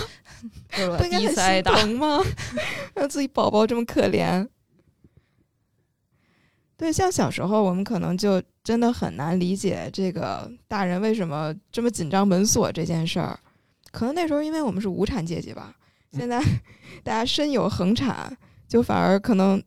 [0.70, 1.76] 就是第一次挨打。
[1.76, 2.22] 心疼吗？
[2.94, 4.48] 让自己宝宝这么可怜。
[6.78, 13.38] 对，像小时候我们可能就真的很难理解这个大人为什么这么紧张门锁这件事儿。
[13.90, 15.74] 可能那时候因为我们是无产阶级吧，
[16.12, 16.40] 现在
[17.02, 18.36] 大家身有恒产，
[18.68, 19.60] 就反而可能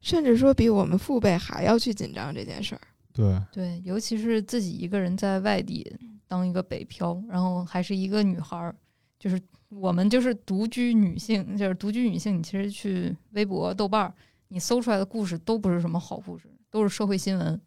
[0.00, 2.80] 甚至说比我们父辈还要去紧张这件事儿。
[3.12, 5.94] 对，对，尤其是自己一个人在外地
[6.26, 8.74] 当一个北漂，然后还是一个女孩儿，
[9.18, 12.38] 就是我们就是独居女性，就是独居女性。
[12.38, 14.14] 你其实去微博、豆瓣儿，
[14.48, 17.60] 你搜出来的故事都不是什么好故事，都是社会新闻。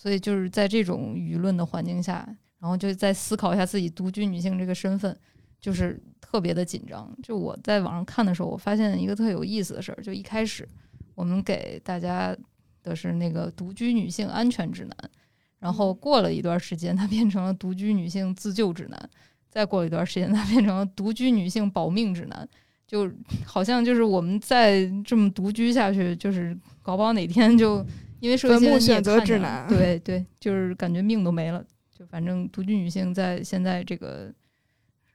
[0.00, 2.26] 所以就是在这种舆论的环境下，
[2.58, 5.14] 然后就在思考一下自己独居女性这个身份，
[5.60, 7.14] 就是特别的紧张。
[7.22, 10.66] 就我在网上看的时候，我发现一个特有意思的事儿，就一开始
[11.14, 12.34] 我们给大家
[12.82, 15.10] 的是那个独居女性安全指南，
[15.58, 19.10] 然后过了一段时间，它变成了独居女性自救指南。
[19.50, 22.48] 再过一段时间，它变成了独居女性保命指南，
[22.86, 23.12] 就
[23.44, 27.84] 好像就是我们再这么独居下去，就是搞不好哪天就
[28.20, 31.64] 因为社会坟墓新闻你也选择指南对对，就是感觉命都没了。
[31.90, 34.32] 就反正独居女性在现在这个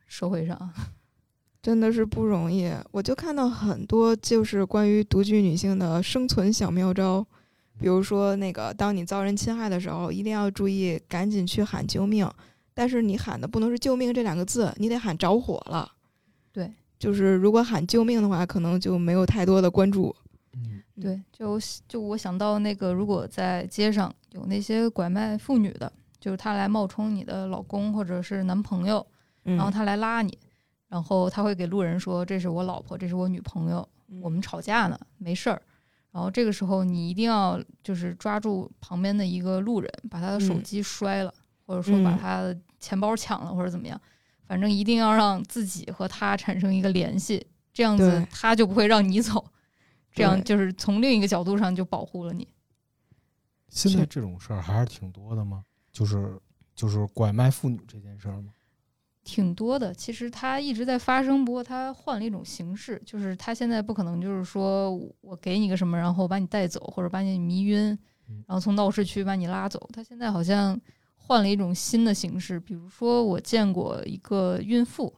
[0.07, 0.69] 社会上，
[1.63, 2.71] 真的是不容易。
[2.91, 7.25] 我就看到很多就是关于独居女性的生存小妙招，
[7.79, 12.29] 比如说那个，当你遭人侵害的时候，一定要注意，赶紧去喊救命。
[12.73, 15.89] 但是你喊的不能是“救命”这两个字，你得喊着火了。
[16.51, 20.13] 对，就是如果喊救命的话，可能就没有太多的关注。
[20.55, 20.81] 嗯。
[21.01, 29.05] 对，就就我想到那个，如果在街上有那些拐卖妇女的，就是他来冒充你的老公或者是男朋友，
[29.43, 30.37] 嗯，然后他来拉你，
[30.87, 33.87] 然后他会给路人说：“这是我老婆，这是我女朋友，
[34.21, 35.61] 我们吵架呢，没事儿。”
[36.11, 40.63] 然后这个时候你一定要就是抓住旁边的一个路人，把他的手嗯。
[40.63, 41.33] 机摔了，
[41.65, 42.17] 或者说把嗯。
[42.17, 43.99] 他的钱包抢了，或者怎么样，
[44.47, 49.43] 反正一定要让自己和他产生一个联系，这样子他就不会让你走，
[50.15, 52.47] 这样就是从另一个角度上就保护了你。
[53.69, 55.63] 现在这种事儿还是挺多的吗？
[55.91, 56.39] 就是
[56.73, 58.53] 就是拐卖妇女这件事儿吗？
[59.25, 67.97] 挺多的，其实它一直在发生，不过它换了一种形式，就是它现在不可能就是说我给你个什么，然后把你带走，或者把你迷晕
[68.29, 69.89] 嗯，然后从闹市区把你拉走。
[69.91, 70.79] 它现在好像
[71.15, 75.11] 换了一种新的形式，比如说我见过一个孕妇，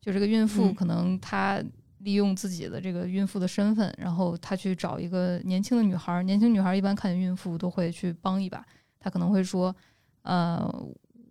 [0.00, 1.62] 就这个孕妇嗯可能她
[2.00, 8.62] 利用自己的这个孕妇的身份，然后他去找一个年轻的女孩儿，年轻女孩儿一般看见孕妇都会去帮一把，
[8.98, 9.74] 她可能会说，
[10.22, 10.70] 呃。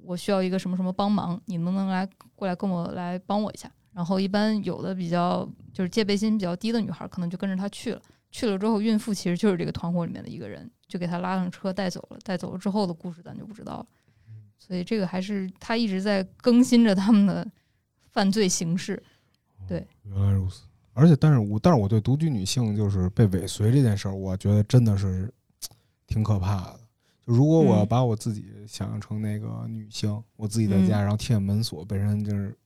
[0.01, 3.71] 我需要一个什么什么帮忙，你能不能来过来跟我来帮我一下？
[3.93, 8.01] 然后一般有的比较就是戒备心比较低的女孩，可能就跟着他去了。
[8.31, 12.17] 去了之后，孕妇其实就是这个团伙里面的一个人，就给他拉上车带走了。
[12.23, 13.85] 带走了之后的故事咱就不知道了。
[14.57, 17.45] 所以这个还是他一直在更新着他们的
[18.07, 19.03] 犯罪形式。
[19.69, 20.63] 对，原来如此。
[20.93, 25.33] 而且，但是我但是我对独居女性就是被尾随这件事儿，我觉得真的是
[26.07, 26.79] 挺可怕的。
[27.25, 32.57] 就如果我要嗯把我自己想象成那个女性，我自己在家，嗯然后贴门锁被人就是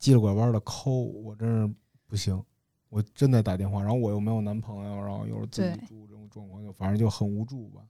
[0.00, 1.74] 叽里拐弯的抠，我真是
[2.06, 2.42] 不行。
[2.88, 7.82] 我真的打电话，然后我又没有男朋友，然后又是自己住这种状况，就反正就很无助吧。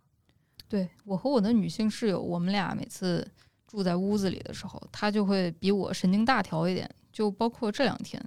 [0.69, 3.27] 对我和我的女性室友，我们俩每次
[3.67, 6.91] 住在屋子里的时候，她就会比我神经大条一点。
[7.21, 8.19] 就包括这两天，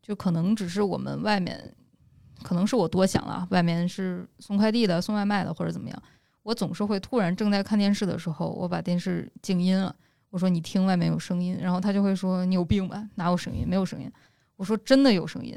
[0.00, 1.62] 就可能只是我们外面，
[2.42, 6.02] 可能是我多想了，外面是送快递的、送外卖的或者怎么样，
[6.42, 9.94] 我总是会突然正在看电视的时候，我把电视静音了，
[10.30, 13.68] 我说你听外面有声音，然后他就会说你有病吧，哪有声音？
[13.68, 14.10] 没有声音。
[14.56, 15.54] 我说真的有声音，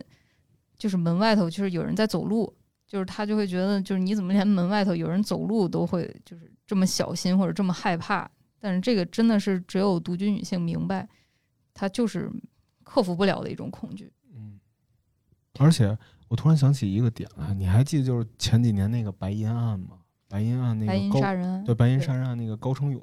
[0.78, 2.54] 就是门外头就是有人在走路。
[2.86, 8.30] 就是他就会觉得，就是你怎么连门外头有人走路都会就是这么小心或者这么害怕？
[8.60, 11.08] 但是这个真的是只有独居女性明白，
[11.74, 12.30] 她就是
[12.92, 14.12] 克服不了的一种恐惧。
[14.36, 14.60] 嗯，
[15.60, 20.00] 而且我突然想起一个点来，你还记得就是前几年那个白银案吗？
[20.28, 23.02] 白银案那白银个高杀人案，对白银杀人案那个高成勇，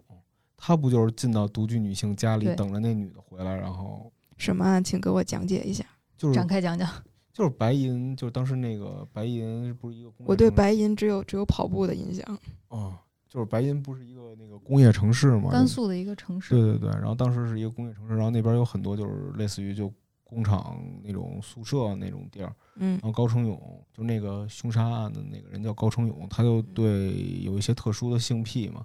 [0.56, 4.84] 他不就是进到独居女性家里等着那女的回来，然后什么案？
[4.84, 5.84] 请给我讲解一下。
[6.16, 6.86] 就是展开讲讲。
[7.32, 12.38] 就是白银，就是当时那个白银不是一个我对白银只有只有跑步的印象。
[12.66, 12.98] 哦，
[13.28, 15.50] 就是白银不是一个那个工业城市嘛？
[15.50, 19.92] 甘肃的一个城市，对对对，然后当时是一个工业城市，然后那边有很多就是类似于就
[20.24, 22.54] 工厂那种宿舍那种地儿。
[22.80, 28.84] 嗯然后高成勇就那个凶杀案的那个人叫高成勇，他就对有一些特殊的性癖嘛，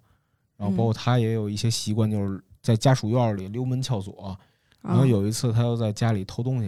[0.57, 4.37] 然后包括他也有一些习惯，就是在家属院里溜门撬锁。
[4.81, 6.65] 然后啊有一次他又在家里偷东西，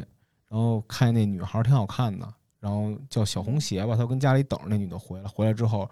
[0.47, 5.89] 然后看见那女孩挺好看的，然后叫小红鞋吧，他跟家里等着那女的回来，回来之后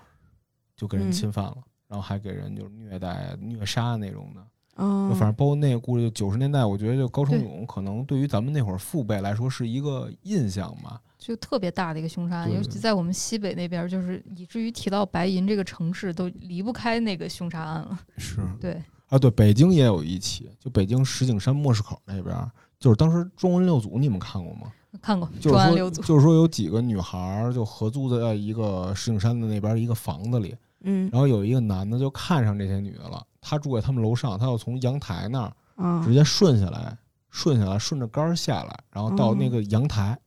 [0.76, 1.58] 就给人嗯侵犯了，
[1.94, 4.42] 然后还给人就是虐待、虐杀那种的。
[4.84, 11.00] 哦，就反正包括那个故事，就九十年代，我觉得就高成勇可能对于咱们那会儿父辈来说是一个印象吧。
[11.20, 18.00] 就特别大的一个凶杀案，尤其在我们西北那边，就是以至于提到白银这个城市都离不开那个凶杀案了。
[18.18, 22.36] 是 对，啊，对，北京也有一起，就北京石景山莫市口那边，
[22.80, 24.74] 就是当时中文六组，你们看过吗？
[25.02, 31.10] 看过就是六组，就是说有几个女孩儿就合租在一个石景山的那边一个房子里，嗯。
[31.12, 36.04] 然后有一个男的就看上这些女的了，他住在他们楼上，他要从阳台那儿啊。
[36.06, 36.98] 直接顺下来，
[37.30, 40.18] 顺下来，顺着杆儿下来，然后到那个阳台，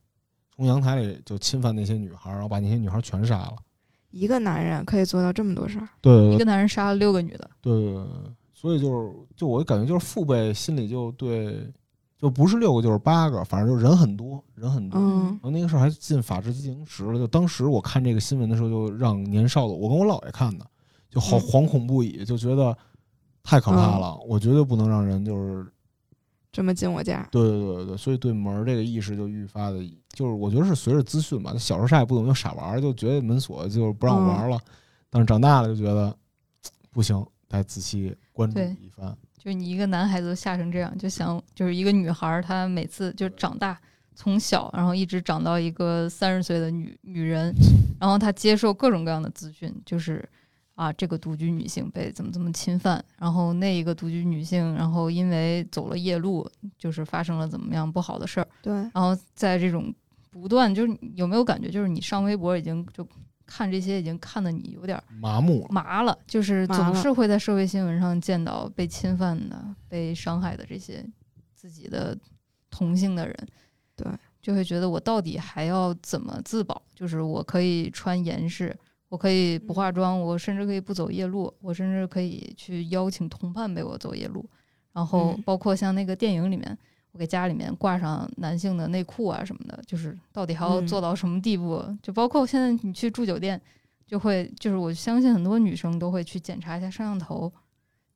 [0.54, 3.56] 从阳台里就侵犯那些女孩儿，然后把那些女孩儿全杀了。
[4.10, 6.34] 一个男人可以做到这么多事儿，对对对。
[6.34, 8.04] 一个男人杀了六个女的，对对对，
[8.54, 11.70] 所以就是就我感觉就是父辈心里就对，
[12.18, 14.98] 就不是六个就是八个，反正就人很多，人很多。
[14.98, 20.66] 嗯然后那个事儿还进法制进行时了，就当时我看这个新闻的时候，就让年少的我跟我姥爷看的，
[21.10, 22.76] 就好嗯惶恐不已，就觉得
[23.42, 25.70] 太可怕了，我绝对不能让人就是
[26.50, 34.58] 这么进我家，对对对对对，所以对门这个意识就愈发的，就是我觉得是随着资讯吧，小时候啥也不懂就傻玩儿，就觉得门锁就是不让我玩儿了，
[35.10, 36.16] 但是长大了就觉得
[36.90, 39.14] 不行，得仔细关注一番。
[39.46, 43.80] 就你一个男孩子都吓成这样，就想就是一个女孩儿，她每次就长大，
[44.16, 47.54] 从小然后一直长到一个三十岁的女女人，
[48.00, 50.28] 然后她接受各种各样的资讯，就是
[50.74, 56.44] 啊，这个独居女性被怎么怎么侵犯，然后那一个独居女性，然后因为走了夜路，
[56.76, 59.94] 就是发生了怎么样不好的事儿，对，然后在这种
[60.28, 63.06] 不断，就是有没有感觉，就是你上微博已经就
[63.46, 71.04] 看这些已经看得你有点麻木了，麻了，就是总是会在社会新闻上见到被侵犯的、被伤害的这些
[71.54, 72.18] 自己的
[72.68, 73.48] 同性的人，
[73.94, 74.06] 对，
[74.42, 76.82] 就会觉得我到底还要怎么自保？
[76.94, 78.76] 就是我可以穿严实，
[79.08, 84.44] 我可以不化妆，我甚至可以不走夜路，我甚至可以去邀请同伴陪我走夜路，
[84.92, 85.42] 然后嗯。
[85.42, 86.76] 包括像那个电影里面。
[87.16, 91.82] 我给家里面挂上男性的内裤啊什么的，就是到底还要嗯做到什么地步？
[92.02, 93.58] 就包括现在你去住酒店，
[94.06, 97.50] 就会就是我相信很多女生都会去检查一下摄像头，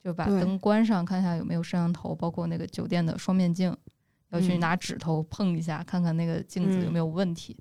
[0.04, 3.74] 就把灯关上，看一下有没有摄像头，包括那个酒店的双面镜，
[4.32, 7.56] 要去嗯拿指头碰一下，看看那个镜子有没有问题。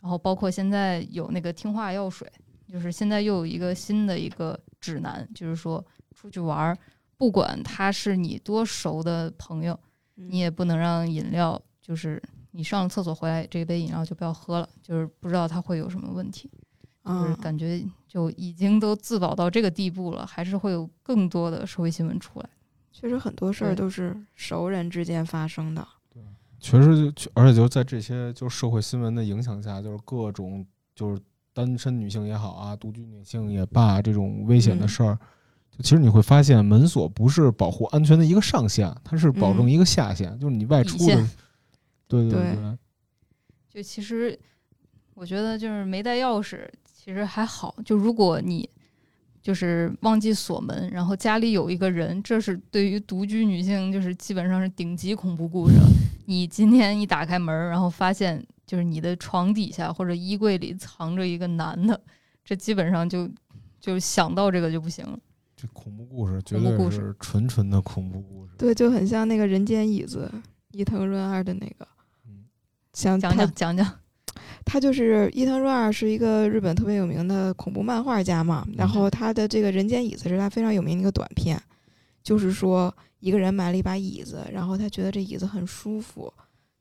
[0.00, 2.26] 然后包括现在有那个听话药水，
[2.66, 5.84] 就是现在又有一个新的一个指南，就是说
[6.14, 6.78] 出去玩儿，
[7.18, 9.78] 不管他是你多熟的朋友，
[10.18, 12.22] 你也不能让饮料就是。
[12.52, 16.50] 你上了厕所回来，这杯饮料就不要喝了，就是不知道它会有什么问题。
[17.04, 22.48] 就是嗯，感觉就已经都自保到这个地步了，还是会有更多的社会新闻出来。
[22.90, 25.86] 确实很多事儿都是熟人之间发生的，
[26.58, 31.20] 确实就，而且就在这些就社会新闻的影响下，就是各种就是
[31.52, 35.20] 单身女性也好啊，独居女性也罢，这种危险的嗯事儿，就
[35.82, 41.26] 其实你会发现，门锁不是保护安全的一个上限，它是保证嗯一个下限，就是你外出的
[42.08, 42.78] 对对对，
[43.70, 44.38] 就其实
[45.14, 47.76] 我觉得就是没带钥匙，其实还好。
[47.84, 48.68] 就如果你
[49.40, 55.86] 就是忘记锁门，然后家里有一个人，这是对于独居女性就是基本上是顶级恐怖故事了。
[56.26, 61.98] 你今天一打开门，然后发现就是你的床底下或者衣柜里藏着一个男的，
[62.44, 63.30] 这基本上就
[63.80, 65.18] 就想到这个就不行了。
[65.60, 68.52] 这恐怖故事绝对是纯纯的恐怖故事。
[68.56, 70.30] 对，就很像那个人间椅子
[70.70, 71.88] 伊藤润二的那个
[72.24, 72.44] 嗯，
[72.92, 73.98] 像讲讲讲讲，
[74.64, 81.60] 他就是伊藤润二是一个日本特别有名的恐怖漫画家嘛，然后他的这个人间椅子是他非常有名的一个短片，
[82.22, 86.32] 就是说一个人买了一把椅子，然后他觉得这椅子很舒服，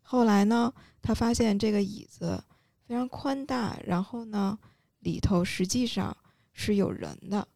[0.04, 0.72] 后来呢，
[1.02, 2.40] 他发现这个椅子
[2.86, 4.56] 非常宽大，然后呢
[5.00, 6.16] 里头实际上
[6.54, 7.48] 是有人的，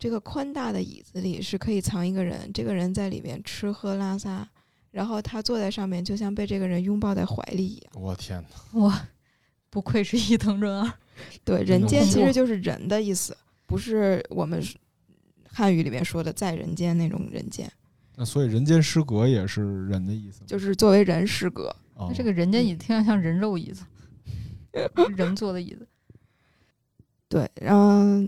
[0.00, 4.48] 这个宽大的椅子里是可以藏一个人，这个人在里面吃喝拉撒，
[4.90, 7.92] 然后他坐在上面就像被这个人拥抱在怀里一样。
[7.94, 8.42] 我天
[8.72, 8.80] 哪！
[8.80, 9.06] 哇，
[9.68, 10.90] 不愧是伊藤润二。
[11.44, 13.36] 对，人间其实就是人的意思，
[13.66, 14.64] 不是我们
[15.46, 17.70] 汉语里面说的在人间那种人间，
[18.16, 21.68] 那所以人间失格也是人的意思，就是作为人失格。
[21.92, 23.84] 哦那这个人间椅子听着像人肉椅子，
[25.14, 25.86] 人坐的椅子。
[27.28, 28.26] 对，嗯，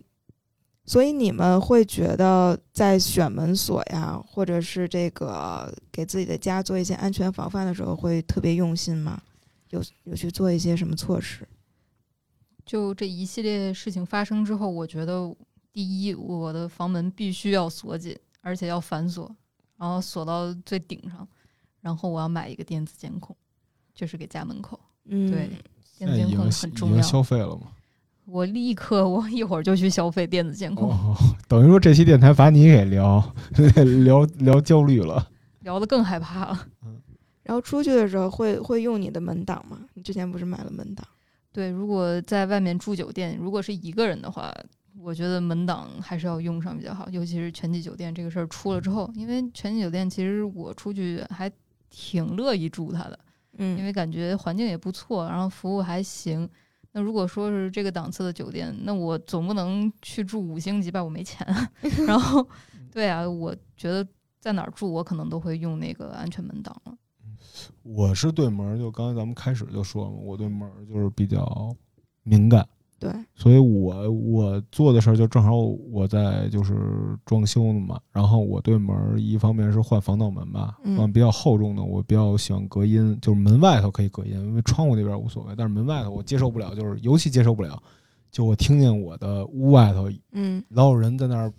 [0.84, 9.22] 所以你们会觉得在选门锁呀，或者是这个给自己的家做一些安全防范的时候，会特别用心吗？
[9.70, 11.48] 有有去做一些什么措施？
[12.66, 15.34] 就这一系列事情发生之后，我觉得
[15.72, 19.34] 第一，我的房门必须要锁紧，而且要反锁，
[19.76, 21.26] 然后锁到最顶上，
[21.80, 23.34] 然后我要买一个电子监控，
[23.94, 24.78] 就是给家门口。
[25.04, 25.48] 嗯，对，
[25.96, 27.02] 电子监控很已经重要。
[27.02, 27.72] 消费了吗？
[28.24, 31.16] 我立刻，我一会儿就去消费电子监控，哦，
[31.48, 33.22] 等于说这期电台把你给聊
[34.04, 35.28] 聊聊焦虑了。
[35.60, 36.66] 聊得更害怕了。
[37.42, 39.78] 然后出去的时候会会用你的门挡吗？
[39.94, 41.06] 你之前不是买了门挡？
[41.52, 44.52] 对，如果在外面住酒店，如果是一个人的话，
[45.00, 51.50] 我觉得门挡还是要用上比较好，尤其是全季酒店这个事儿出了之后，因为全季酒店其实我出去还
[51.90, 53.18] 挺乐意住它的，
[53.58, 56.48] 嗯，因为感觉环境也不错，然后服务还行。
[56.92, 61.02] 那如果说是这个档次的酒店，那我总不能去住五星级吧？
[61.02, 61.46] 我没钱。
[62.06, 62.46] 然后，
[62.90, 64.06] 对啊，我觉得
[64.38, 66.94] 在哪儿住，我可能都会用那个安全门挡了。
[67.82, 71.74] 我是对门儿，就刚才咱们开始就说嘛，我对门儿就是比较
[72.22, 72.66] 敏感，
[73.02, 87.82] 对，所以我我做的事儿就正好我在就是装修呢嘛，然后我对门一方面是换防盗门吧，嗯换比较厚重的，我比较喜欢隔音，就是门外头可以隔音，因为窗户那边无所谓，但是门外头我接受不了，就是尤其接受不了，
[88.30, 91.52] 就我听见我的屋外头嗯，老有人在那儿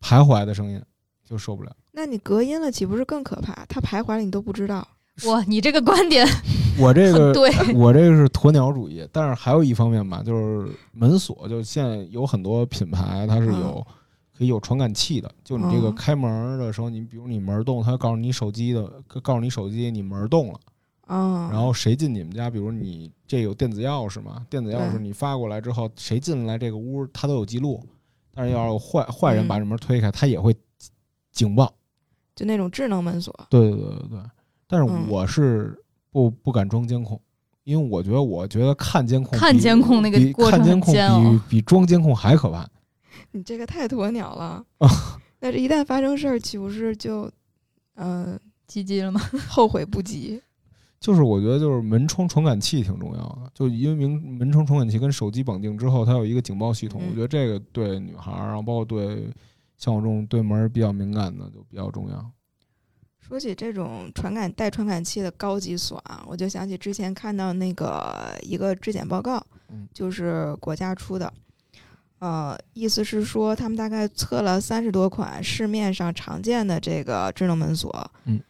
[0.00, 0.82] 徘徊的声音，
[1.24, 1.70] 就受不了。
[1.92, 3.64] 那你隔音了岂不是更可怕？
[3.66, 4.86] 他徘徊了你都不知道。
[5.24, 6.26] 哇，你这个观点
[6.78, 13.84] 我这个对， 我这个是鸵鸟主义，但是还有一方面吧，就是门锁，就现在有很多品牌它是有
[14.36, 15.94] 可以有传感器的，就你这个嗯。
[15.94, 18.86] 开门儿的时候，你比如你门儿动，它告诉你手机的，
[19.22, 20.60] 告诉你手机你门儿动了，
[21.06, 27.82] 啊，然后谁进你们家，比如你这有电子钥匙嘛，电子钥匙你发过来之后，谁进来这个屋它都有记录，
[28.34, 30.54] 但是要是坏坏人嗯把这门推开，它也会
[31.32, 31.72] 警报。
[32.34, 33.34] 就那种智能门锁。
[33.48, 34.20] 对对对对对，
[34.66, 35.78] 但是嗯我是
[36.10, 37.20] 不不敢装监控，
[37.64, 42.68] 因为我觉得我觉得看监控看监控那个比过程比比装监控还可怕。
[43.32, 44.88] 你这个太鸵鸟了啊。
[45.40, 47.30] 那这一旦发生事儿，岂不是就，
[47.94, 49.20] 呃，鸡鸡了吗？
[49.48, 50.40] 后悔不及？
[50.98, 59.28] 就是我觉得就是门窗传感器挺重要的，就因为门门窗传感器跟手机绑定之后，它有一个警报系统，嗯我觉得这个对女孩儿，然后包括对
[59.76, 62.30] 像我这种对门儿比较敏感的就比较重要。
[63.26, 71.32] 说起这种传感带传感器的高级锁啊，我就想起之前看到那个一个质检报告嗯，就是国家出的，
[72.20, 78.40] 呃，意思是说他们大概测了三十多款市面上常见的这个智能门锁，嗯，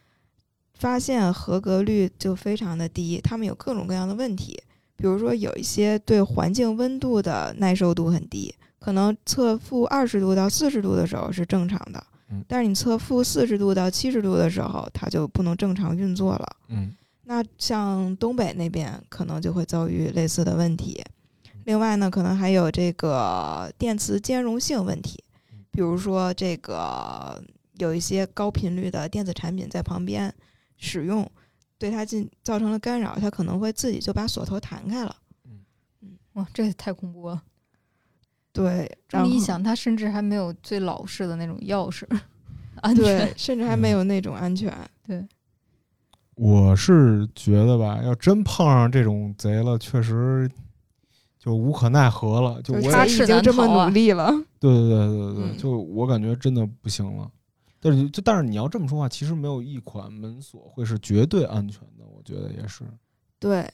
[0.75, 4.61] 发现合格率就非常的低，他们有各种各样的问题，
[4.95, 16.57] 比如说有一些对环境温度的耐受度很低，可能测负二十度到四十度的时候是正常的，嗯但是你测负四十度到七十度的时候，它就不能正常运作了。
[16.67, 21.03] 嗯那像东北那边可能就会遭遇类似的问题。
[21.65, 25.21] 另外呢，可能还有这个电磁兼容性问题，
[25.71, 30.33] 比如说这个有一些高频率的电子产品在旁边
[30.77, 31.29] 使用，
[31.77, 35.13] 对它进造成了干扰，它可能会自己就把锁头弹开了。
[35.43, 37.43] 嗯哇，这也太恐怖了！
[38.57, 42.03] 对，然后这么一想，他甚至还没有最老式的那种钥匙
[42.81, 44.75] 安全对。，甚至还没有那种安全。
[45.05, 45.23] 对
[46.33, 50.49] 我是觉得吧，要真碰上这种贼了，确实
[51.37, 52.61] 就无可奈何了。
[52.63, 57.29] 就我也已经这么努力了， 对对对对对，嗯就我感觉真的不行了。
[57.79, 62.83] 但是就但是你要这么说话，其实没有一款门锁会是绝对安全的，我觉得也是。
[63.39, 63.67] 对。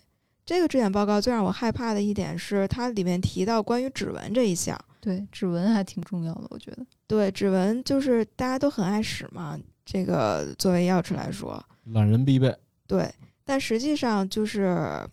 [0.45, 4.77] 这个质检报告最让我害怕的一点是，它里面提到关于指纹这一项。
[4.99, 6.85] 对，指纹还挺重要的，我觉得。
[7.07, 12.55] 对，指纹就是大家都很爱使嘛，这个作为钥匙来说，懒人必备。
[12.87, 13.09] 对。
[13.45, 15.05] 但实际上就是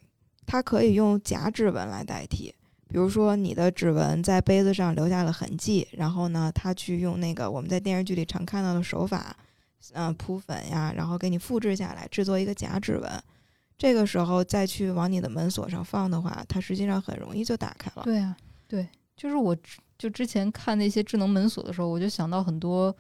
[0.47, 2.55] 它可以用假指纹来代替，
[2.89, 9.37] 比如说你的指纹在杯子上留下了痕迹，然后呢，他去用那个我们在电视剧里常看到的手法，
[9.95, 13.11] 嗯、铺粉呀，然后给你复制下来，制作一个假指纹。
[13.81, 18.03] 这个时候再去往你的门锁上放的话，它实际上很容易就打开了。
[18.05, 18.37] 对啊，
[18.69, 22.95] 对，就是我之就之前看那些智能门锁的时候，我就想到很多。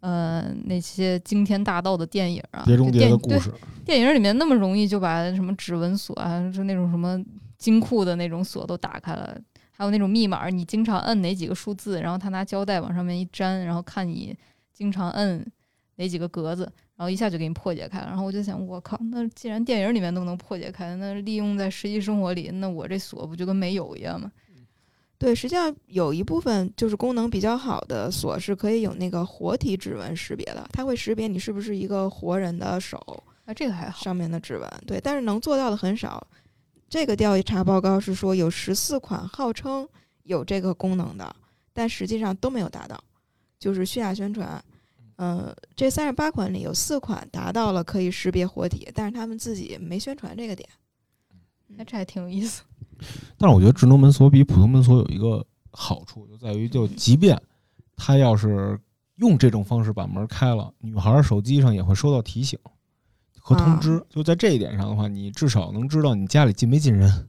[0.00, 3.50] 呃，那些惊天大盗的电影啊，碟中谍就电对的故事，
[3.86, 7.18] 电影里面那么容易就把什么指纹锁啊，就那种什么
[7.56, 9.34] 金库的那种锁都打开了，
[9.70, 14.36] 还有那种密码，你经常摁哪几个数字，然后他拿胶带往上面一粘，然后看你
[14.74, 15.42] 经常摁
[15.96, 18.06] 哪几个格子，然后一下就给你破解开了。
[18.06, 24.30] 然后我就想，我靠，那既然电影里面都能破解开，那利用在实际生活里，那我这锁不就跟没有一样吗？
[25.16, 32.98] 对，实际上有一部分就是功能比较好的锁是可以有那个活体指纹识别的，它会识别你是不是一个活人的手
[33.44, 34.02] 啊，这个还好。
[34.02, 34.68] 上面的指纹。
[34.86, 36.26] 对，但是能做到的很少。
[36.88, 39.88] 这个调查报告是说有十四款号称
[40.24, 41.34] 有这个功能的，
[41.72, 43.02] 但实际上都没有达到，
[43.58, 44.62] 就是虚假宣传。
[45.16, 50.68] 嗯、这三十八款里有四款达到了可以识别活体，但是他们自己没宣传这个点。
[51.68, 52.62] 那这还挺有意思。
[53.36, 57.40] 但是我觉得智能门锁比普通门锁有一个好处，就在于就即便
[57.96, 58.78] 他要是
[59.16, 62.58] 用这种方式把门开了，女孩手机上也会收到提醒
[63.38, 64.04] 和通知。
[64.08, 67.28] 就在这一点上的话，你至少能知道你家里进没进人。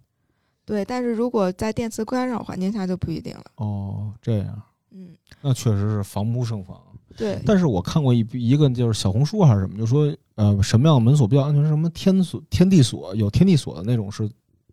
[0.63, 3.45] 对，但是如果在电磁干扰环境下就不一定了。
[3.55, 4.61] 哦，这样，
[4.91, 6.81] 嗯，那确实是防不胜防。
[7.15, 14.29] 对，但是我看过一一个就是小红书还是什么，就说呃什么样的门锁比较安全，什么天锁、天地锁有天地锁的那种是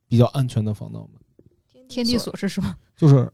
[0.08, 1.88] 比较安全的防盗门。
[1.88, 2.74] 天地锁是什么？
[2.96, 3.30] 就是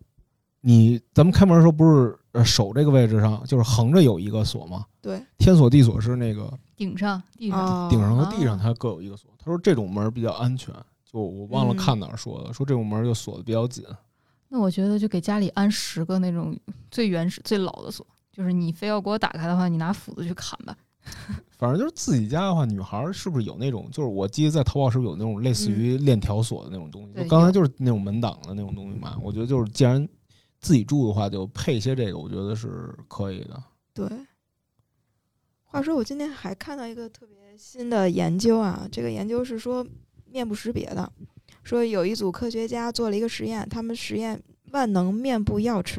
[0.61, 4.85] 你咱们开门的时候不是呃手这个位置上就是横着有一个锁吗？
[5.01, 7.65] 对，天锁地锁是那个顶上、地上。
[7.65, 9.31] 哦顶上和地上啊它各有一个锁。
[9.39, 10.75] 他说这种门比较安全，
[11.11, 13.85] 就我忘了嗯看哪儿说的，说这种门就锁的比较紧。
[14.49, 16.59] 那我觉得就给家里安十个那种
[16.91, 18.05] 最原始、最老的锁，
[18.39, 20.77] 就是你非要给我打开的话，你拿斧子去砍吧。
[21.59, 23.89] 反正就是自己家的话，女孩儿是不是有那种？
[23.91, 27.15] 就是我记得在淘宝是不是有那种类似于链条锁的那种东西？
[27.15, 29.19] 对就刚才就是那种门挡的那种东西嘛。
[29.21, 30.09] 我觉得就是既然
[30.61, 33.61] 自己住的话，就配一些这个，我觉得是可以的。
[33.93, 34.09] 对。
[35.65, 39.85] 话说，我今天还看到一个特别新的研究啊，这个研究是说
[40.27, 41.13] 面部识别的，
[41.65, 45.99] 说有一组科学家做了一个实验，他们实验万能面部钥匙，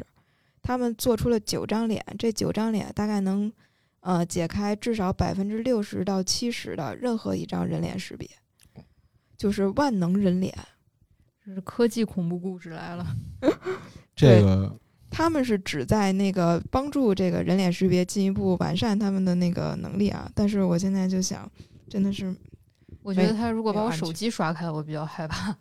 [0.62, 3.52] 他们做出了九张脸，这九张脸大概能
[4.00, 8.28] 呃解开至少百分之六十到七十的任何一张人脸识别，
[9.36, 10.54] 就是万能人脸。
[11.44, 13.06] 这是科技恐怖故事来了。
[14.14, 21.50] 这个他们是旨在那个帮助这个人脸识别进一步完善他们的那个能力啊，但是我现在就想，
[21.88, 22.36] 真的是
[23.02, 25.56] 我觉得他如果把我手机刷开了，我比较害怕。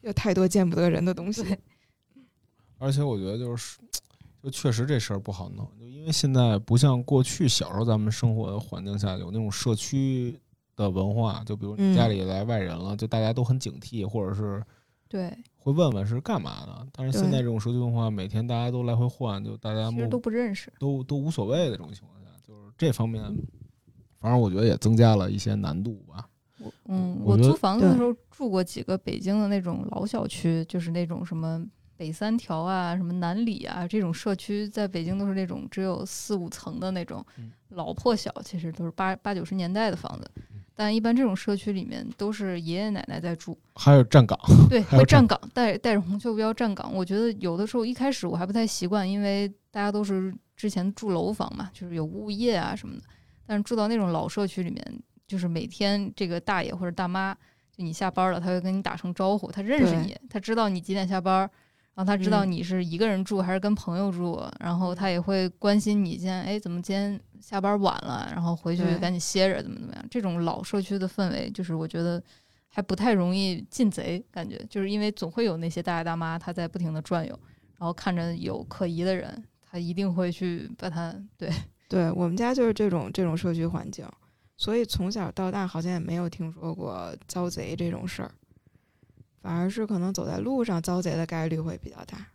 [0.00, 1.56] 有太多见不得人的东西。
[2.78, 3.78] 对而且我觉得就是，
[4.42, 10.38] 就确实这事儿不好弄，就因为现在不像过去小时候咱们生活的环境下有那种社区
[10.76, 14.62] 的文化，就比如你家嗯里来外人了，就大家都很警惕，或者是
[15.08, 16.86] 对，会问问是干嘛的。
[16.92, 20.72] 但是现在这种社区文化，每天大家都来回换，就大家其实都不认识。
[20.78, 23.22] 都都无所谓的这种情况下，就是这方面，
[24.18, 26.28] 反正我觉得也增加了一些难度吧。
[26.58, 31.64] 我嗯，我租房子的时候住过几个北京的那种老小区，就是那种什么
[31.96, 40.30] 北三条啊、什么南里啊这种社区，在北京都是那种只有四五层的那种嗯老破小，其实都是八八九十年代的房子。
[40.36, 44.36] 嗯但一般这种社区里面都是爷爷奶奶在住，还有站岗，
[44.68, 46.92] 对， 还有会站岗，带带着红袖标站岗。
[46.92, 53.02] 我觉得有的时候一开始我还不太习惯，因为大家都是之前住楼房嘛，就是有物业啊什么的。
[53.46, 54.84] 但是住到那种老社区里面，
[55.28, 57.32] 就是每天这个大爷或者大妈，
[57.70, 61.48] 就你下班了，他会跟你打声招呼，他认识你，他知道你几点下班，
[61.94, 62.52] 然后他知道嗯。
[62.52, 70.04] 你是一个人住还是跟朋友住，然后他也会关心你今天哎怎么今天下班晚了，然后回去赶紧歇着怎么怎么样。
[70.10, 72.22] 这种老社区的氛围，就是我觉得
[72.68, 74.56] 还不太容易进贼，感觉。
[74.68, 77.38] 就是因为总会有那些大爷大妈他在不停的转悠，
[77.78, 81.50] 然后看着有可疑的人，他一定会去把他对。
[81.86, 84.04] 对我们家就是这种这种社区环境，
[84.56, 88.32] 所以从小到大好像也没有听说过遭贼这种事儿，
[89.44, 92.26] 反而是可能走在路上遭贼的概率会比较大。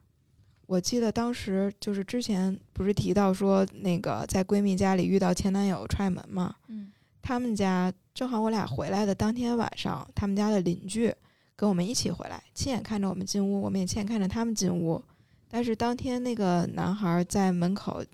[0.67, 6.91] 我记得当时就是之前不是提到说那个在闺蜜家里遇到前男友踹门嘛，嗯
[7.23, 11.11] 他们家正好我俩回来的当天晚上，他们家的邻居
[11.55, 15.03] 跟我们一起回来，亲眼看着我们进屋，我们也亲眼看着他们进屋。
[15.49, 18.05] 但是当天那个男孩在门口，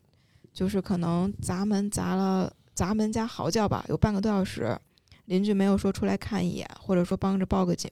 [0.54, 4.78] 就是可能砸门砸了砸门加嚎叫吧，有半个多小时，
[5.26, 7.92] 邻居没有说出来看一眼，或者说帮着报个警，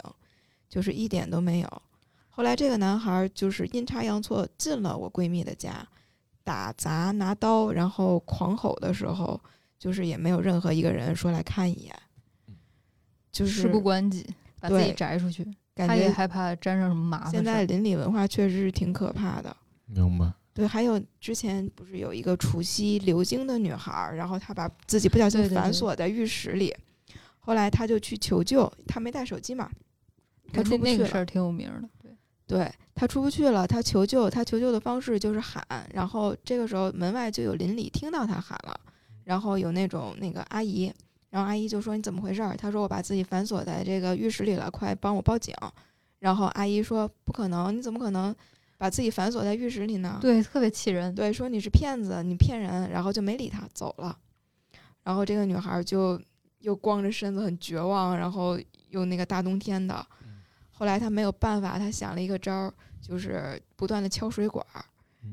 [0.73, 1.81] 就是一点都没有。
[2.31, 5.87] 后来这个男孩就是阴差阳错进了我闺蜜的家，
[6.43, 9.39] 打砸拿刀，然后狂吼的时候，
[9.77, 11.95] 就是也没有任何一个人说来看一眼，
[13.31, 14.25] 就是事不关己，
[14.59, 15.45] 把自己对摘出去。
[15.75, 17.29] 感他也觉害怕沾上什么麻烦。
[17.31, 19.55] 现在邻里文化确实是挺可怕的。
[19.85, 20.33] 明白？
[20.55, 26.75] 对，还有之前不是有一个除夕流经的女孩儿，然后她把自己不小心反锁在浴室里，
[27.37, 29.69] 后来她就去求救，她没带手机嘛，
[30.53, 30.97] 她那出不去了。
[30.97, 32.11] 那个事儿挺有名儿的，对，
[32.45, 38.79] 对她出不去了，他求救，他求救的方式就是喊，然后这个时候门外就有邻里听到他喊了，
[39.23, 40.93] 然后有那种那个阿姨，
[41.31, 42.55] 然后阿姨就说你怎么回事儿？
[42.55, 45.53] 她说我把自己反锁在这个浴室里了，快帮我报警。
[46.19, 48.33] 然后阿姨说不可能，你怎么可能
[48.77, 50.19] 把自己反锁在浴室里呢？
[50.21, 51.13] 对，特别气人。
[51.13, 54.17] 对，说你是骗子，你骗人，然后就没理他，走了。
[55.03, 56.21] 然后这个女孩就
[56.59, 58.57] 又光着身子，很绝望，然后
[58.89, 60.05] 又那个大冬天的。
[60.83, 64.83] 后来他没有办法，他想了一个招儿，就是不断的敲水管儿。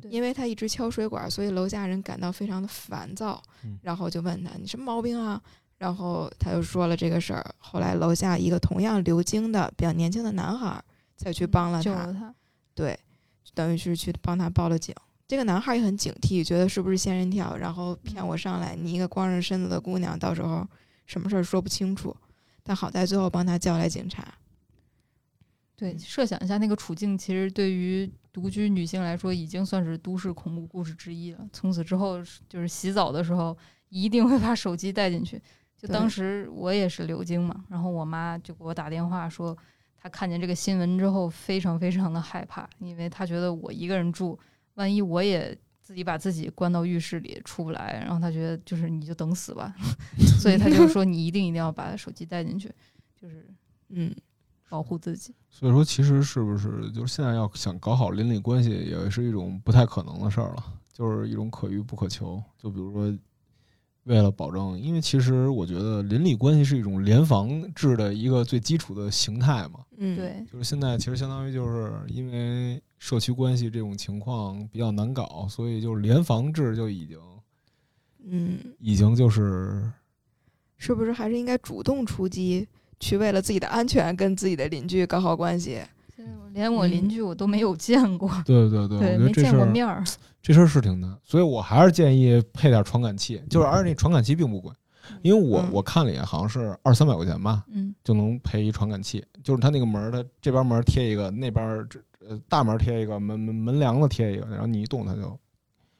[0.08, 5.42] 因为他一直敲水管儿，所以楼下人感到非常的烦躁嗯，然后就问他你什么毛病啊？
[5.76, 7.44] 然后他就说了这个事儿。
[7.58, 10.84] 后来楼下一个同样流经的比较年轻的男孩儿
[11.16, 12.32] 才去帮了他。
[12.72, 12.96] 对，
[13.52, 14.94] 等于是去帮他报了警。
[15.26, 18.76] 这个男孩也很警惕，觉得是不是仙人跳，然后骗我上来。
[18.76, 20.64] 你一个光着身子的姑娘，到时候
[21.06, 22.16] 什么事儿说不清楚。
[22.62, 24.32] 但好在最后帮他叫来警察。
[25.80, 31.48] 对，嗯设想一下那个处境，其实对于独居女性来说，已经算是都市恐怖故事之一了。
[31.52, 32.18] 从此之后，
[32.48, 33.56] 就是洗澡的时候
[33.88, 35.40] 一定会把手机带进去。
[35.78, 39.56] 就当时我也是流经嘛，然后我妈就给我打电话说，
[39.96, 44.38] 她看见这个新闻之后非常非常的害怕，因为她觉得我一个人住，
[44.74, 49.74] 万一我也自自己把自己关到浴室里出不来，然后她觉得就是你就等死吧，
[50.40, 52.72] 所以她就说你一定一定要把手机带进去，
[53.20, 53.44] 就是
[53.88, 54.14] 嗯
[54.70, 55.34] 保护自己。
[55.50, 62.42] 所以说，其实是不是就是现在要想搞好邻里关系，也是一种不太可能的事儿了，就是一种可遇不可求。
[62.56, 63.18] 就比如说，
[64.04, 69.80] 为了保证，因为其实我觉得邻里关系是一种联防制的一个最基础的形态嘛。
[69.98, 77.18] 嗯，对，就是现在其实相当于就是因为社区关系这种情况比较难搞，所以就是联防制就已经
[78.24, 79.90] 嗯，已经就是
[80.76, 82.66] 是不是还是应该主动出击，
[83.00, 85.80] 去为了自己的安全跟自己的邻居搞好关系？
[86.52, 90.04] 连我邻居我都没有见过， 对对对，我对，觉得没见这事儿过面儿。
[90.42, 94.72] 这事儿是挺难，所以我还是建议配点传感器，就是而且那传感器并不贵，
[95.22, 105.38] 因为我嗯我看了一眼，好像是二三百块钱吧，嗯，就能配一传感器，就是它那个门儿，它这边门儿贴一个，那边儿这呃大门儿贴一个，门门门梁子贴一个，然后你一动它就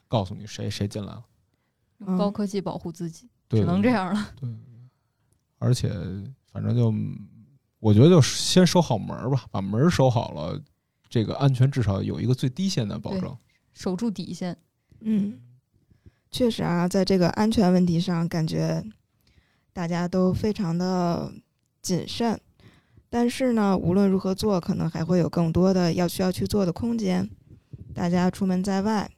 [0.09, 1.23] 告诉你谁谁进来了，
[2.07, 3.91] 用高科技保护自己，对，只能这。
[3.91, 4.29] 样了。
[4.41, 4.49] 对，
[5.59, 5.91] 而且
[6.53, 6.93] 反正就
[7.79, 10.61] 我觉得就先守好门儿吧，把门儿收好了，
[11.09, 13.37] 这个安全至少有一个最低限的保证。
[13.73, 14.57] 守住底线。
[15.01, 15.41] 嗯，
[16.31, 18.85] 确实啊，在这个安全问题上，感觉
[19.73, 21.33] 大家都非常的
[21.81, 22.39] 谨慎。
[23.09, 27.29] 但是呢，无论如何做，可能还会有更多的要需要去做的空间。
[27.95, 29.11] 大家出门在外，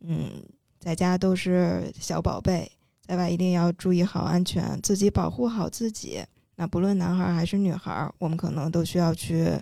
[0.00, 0.30] 嗯，
[0.78, 2.70] 在家都是小宝贝，
[3.00, 6.22] 在外一定要注意好安全，自己保护好自己。
[6.56, 9.52] 那不论男孩儿还是女孩儿，我们可能都需要去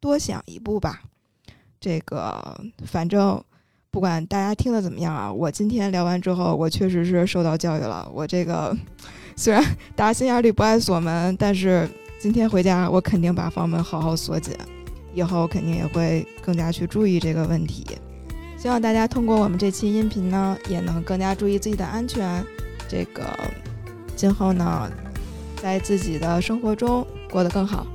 [0.00, 1.02] 多想一步吧。
[1.80, 3.42] 这个反正
[3.90, 8.08] 不管大家听的怎么样啊，我今天聊完之后，我确实是受到教育了。
[8.12, 8.76] 我这个
[9.36, 9.62] 虽然
[9.94, 11.88] 大家心眼里不爱锁门，但是
[12.18, 14.54] 今天回家我肯定把房门好好锁紧，
[15.14, 17.84] 以后肯定也会更加去注意这个问题。
[18.56, 22.44] 希望大家通过我们这期音频呢，也能更加注意自己的安全。
[22.88, 23.22] 这个
[24.16, 24.90] 今后呢，
[25.62, 27.86] 在自己的生活中过得更好。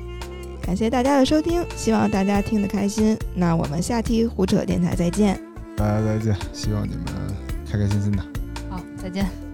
[0.61, 3.17] 感谢大家的收听，希望大家听得开心。
[3.33, 5.39] 那我们下期胡扯电台再见。
[5.75, 7.05] 大家再见，希望你们
[7.69, 8.23] 开开心心的。
[8.69, 9.50] 好，再见。